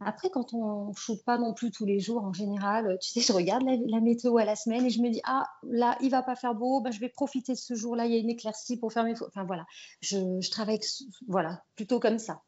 [0.00, 3.08] Après, quand on ne shoot pas non plus tous les jours, en général, euh, tu
[3.08, 6.10] sais, je regarde la, météo à la semaine et je me dis, ah, là, il
[6.10, 8.30] va pas faire beau, ben, je vais profiter de ce jour-là, il y a une
[8.30, 9.32] éclaircie pour faire mes photos.
[9.34, 9.66] Enfin, voilà,
[10.00, 10.78] je, je, travaille
[11.26, 12.42] voilà, plutôt comme ça.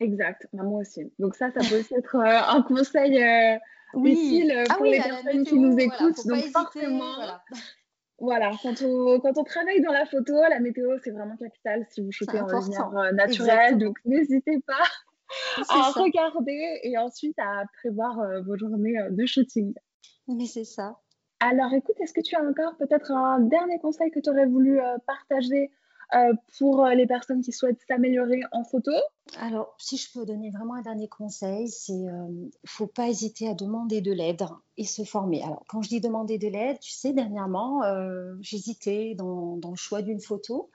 [0.00, 1.12] Exact, ben, moi aussi.
[1.18, 3.22] Donc ça, ça peut aussi être euh, un conseil
[3.94, 6.26] utile ah pour les personnes qui nous écoutent.
[6.26, 7.44] Donc forcément, voilà,
[8.62, 12.12] quand on, quand on, travaille dans la photo, la météo, c'est vraiment capital si vous
[12.12, 13.78] shootez en euh, naturelle.
[13.78, 14.84] Donc, n'hésitez pas
[15.68, 19.74] à regarder et ensuite à prévoir euh, vos journées euh, de shooting.
[20.28, 20.98] Mais c'est ça.
[21.40, 24.78] Alors, écoute, est-ce que tu as encore peut-être un dernier conseil que tu aurais voulu
[25.06, 25.72] partager
[26.14, 28.92] euh, pour euh, les personnes qui souhaitent s'améliorer en photo?
[29.38, 33.48] Alors, si je peux donner vraiment un dernier conseil, c'est ne euh, faut pas hésiter
[33.48, 34.44] à demander de l'aide
[34.76, 35.42] et se former.
[35.42, 37.82] Alors, quand je dis demander de l'aide, tu sais, dernièrement,
[38.40, 40.70] j'hésitais dans, le choix d'une photo.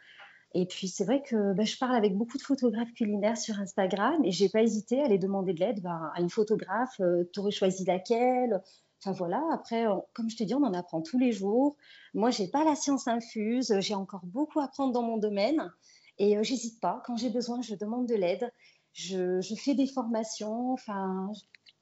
[0.54, 4.24] Et puis, c'est vrai que bah, je parle avec beaucoup de photographes culinaires sur Instagram
[4.24, 7.00] et j'ai pas hésité à aller demander de l'aide bah, à une photographe.
[7.32, 8.62] tu aurais choisi laquelle?
[9.00, 11.76] Enfin voilà, après, comme je te dis, on en apprend tous les jours.
[12.14, 15.72] Moi, j'ai pas la science infuse, j'ai encore beaucoup à apprendre dans mon domaine
[16.20, 17.02] et je euh, j'hésite pas.
[17.06, 18.52] Quand j'ai besoin, je demande de l'aide.
[18.94, 20.74] Je, fais des formations.
[20.74, 21.32] Enfin,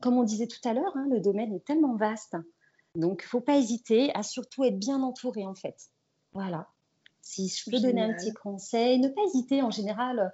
[0.02, 2.36] comme on disait tout à l'heure, hein, le domaine est tellement vaste.
[2.96, 5.90] Donc, il faut pas hésiter à surtout être bien entouré en fait.
[6.34, 6.68] Voilà.
[7.22, 9.62] Si je peux donner un petit conseil, ne pas hésiter.
[9.62, 10.32] En général,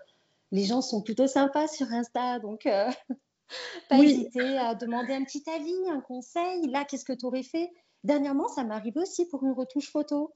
[0.51, 2.89] les gens sont plutôt sympas sur Insta, donc euh,
[3.89, 6.67] pas hésiter à demander un petit avis, un conseil.
[6.67, 7.71] Là, qu'est-ce que tu aurais fait?
[8.03, 10.33] Dernièrement, ça m'arrive aussi pour une retouche photo.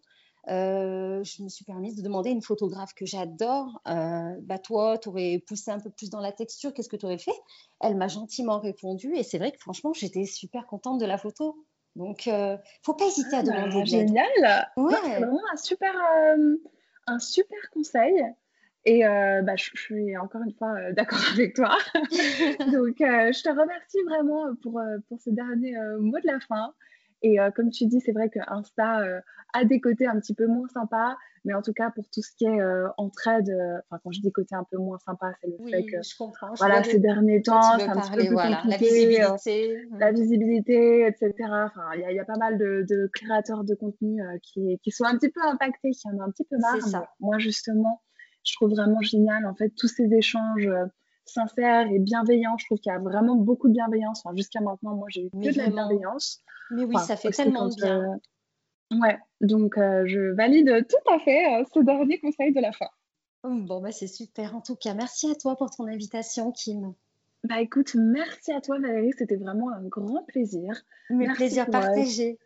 [0.48, 4.98] Euh, je me suis permise de demander à une photographe que j'adore, euh, bah toi,
[5.00, 7.34] tu aurais poussé un peu plus dans la texture, qu'est-ce que tu aurais fait?
[7.80, 11.58] Elle m'a gentiment répondu et c'est vrai que franchement, j'étais super contente de la photo.
[11.96, 13.86] Donc, euh, faut pas hésiter à ah, demander.
[13.86, 14.94] génial ouais.
[15.04, 16.56] C'est vraiment un super, euh,
[17.08, 18.14] un super conseil.
[18.86, 21.78] Et bah, je, suis encore une fois d'accord avec toi.
[22.04, 26.74] Donc, je te remercie vraiment pour, pour ce dernier mot de la fin.
[27.22, 29.02] Et comme tu dis, c'est vrai que Insta
[29.54, 31.16] a des côtés un petit peu moins sympas,
[31.46, 32.62] mais en tout cas, pour tout ce qui est
[32.98, 33.50] entraide,
[33.90, 36.54] enfin, quand je dis côté un peu moins sympa, c'est le fait que, je comprends,
[36.58, 38.70] voilà, ces derniers temps, c'est un petit peu plus compliqué.
[38.70, 39.88] La visibilité.
[39.98, 41.34] la visibilité, etc.
[41.50, 45.32] Enfin, il y, a pas mal de, créateurs de contenu qui, qui, sont un petit
[45.32, 46.82] peu impactés, qui en ont un petit peu marre.
[46.82, 47.10] Ça.
[47.20, 48.02] Moi, justement,
[48.46, 50.70] je trouve vraiment génial, en fait, tous ces échanges
[51.26, 52.58] sincères et bienveillants.
[52.58, 54.22] Je trouve qu'il y a vraiment beaucoup de bienveillance.
[54.24, 56.42] Enfin, jusqu'à maintenant, moi, j'ai eu que de la bienveillance.
[56.72, 58.18] Mais oui, ça fait tellement bien.
[58.92, 62.72] Euh, ouais, donc euh, je valide tout à fait euh, ce dernier conseil de la
[62.72, 62.90] fin.
[63.44, 64.56] Bon, bah, c'est super.
[64.56, 66.94] En tout cas, merci à toi pour ton invitation, Kim.
[67.44, 70.82] Bah écoute, merci à toi Valérie, c'était vraiment un grand plaisir.
[71.12, 72.40] Mes plaisirs partagés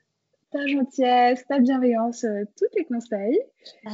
[0.52, 3.40] ta gentillesse, ta bienveillance, euh, tous tes conseils.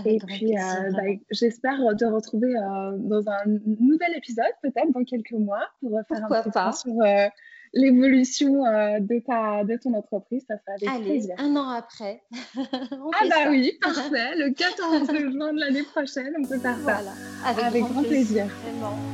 [0.06, 5.32] et puis, euh, bah, j'espère te retrouver euh, dans un nouvel épisode, peut-être dans quelques
[5.32, 6.72] mois, pour faire un petit pas?
[6.72, 6.94] sur
[7.74, 10.46] l'évolution de, ta, de ton entreprise.
[10.48, 11.36] Ça sera avec Allez, plaisir.
[11.40, 12.24] un an après.
[12.58, 14.36] ah bah oui, parfait.
[14.38, 17.02] Le 14 juin de l'année prochaine, on peut faire ça.
[17.46, 18.46] Avec, grand, plaisir.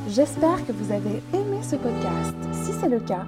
[0.10, 2.36] J'espère que vous avez aimé ce podcast.
[2.54, 3.26] Si c'est le cas,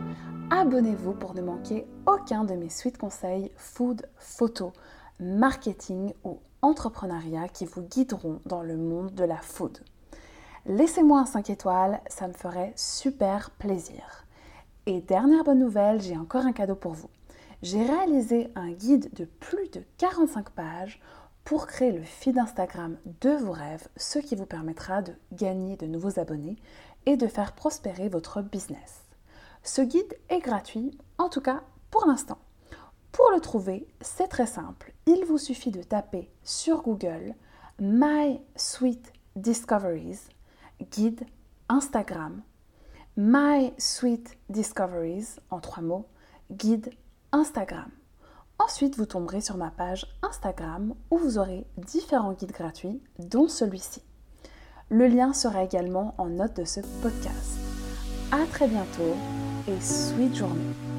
[0.53, 4.71] abonnez-vous pour ne manquer aucun de mes suites conseils food, photo,
[5.19, 9.79] marketing ou entrepreneuriat qui vous guideront dans le monde de la food.
[10.67, 14.25] Laissez-moi un 5 étoiles, ça me ferait super plaisir.
[14.85, 17.09] Et dernière bonne nouvelle, j'ai encore un cadeau pour vous.
[17.63, 21.01] J'ai réalisé un guide de plus de 45 pages
[21.45, 25.87] pour créer le feed Instagram de vos rêves, ce qui vous permettra de gagner de
[25.87, 26.57] nouveaux abonnés
[27.07, 29.02] et de faire prospérer votre business.
[29.63, 32.37] Ce guide est gratuit, en tout cas pour l'instant.
[33.13, 34.93] Pour le trouver, c'est très simple.
[35.05, 37.33] Il vous suffit de taper sur Google
[37.79, 38.41] My
[39.35, 40.19] Discoveries,
[40.91, 41.25] guide
[41.69, 42.41] Instagram.
[43.15, 43.73] My
[44.49, 46.07] Discoveries, en trois mots,
[46.51, 46.89] guide
[47.31, 47.89] Instagram.
[48.59, 54.01] Ensuite, vous tomberez sur ma page Instagram où vous aurez différents guides gratuits, dont celui-ci.
[54.89, 57.57] Le lien sera également en note de ce podcast.
[58.31, 59.15] À très bientôt
[59.67, 60.92] et sweet journée.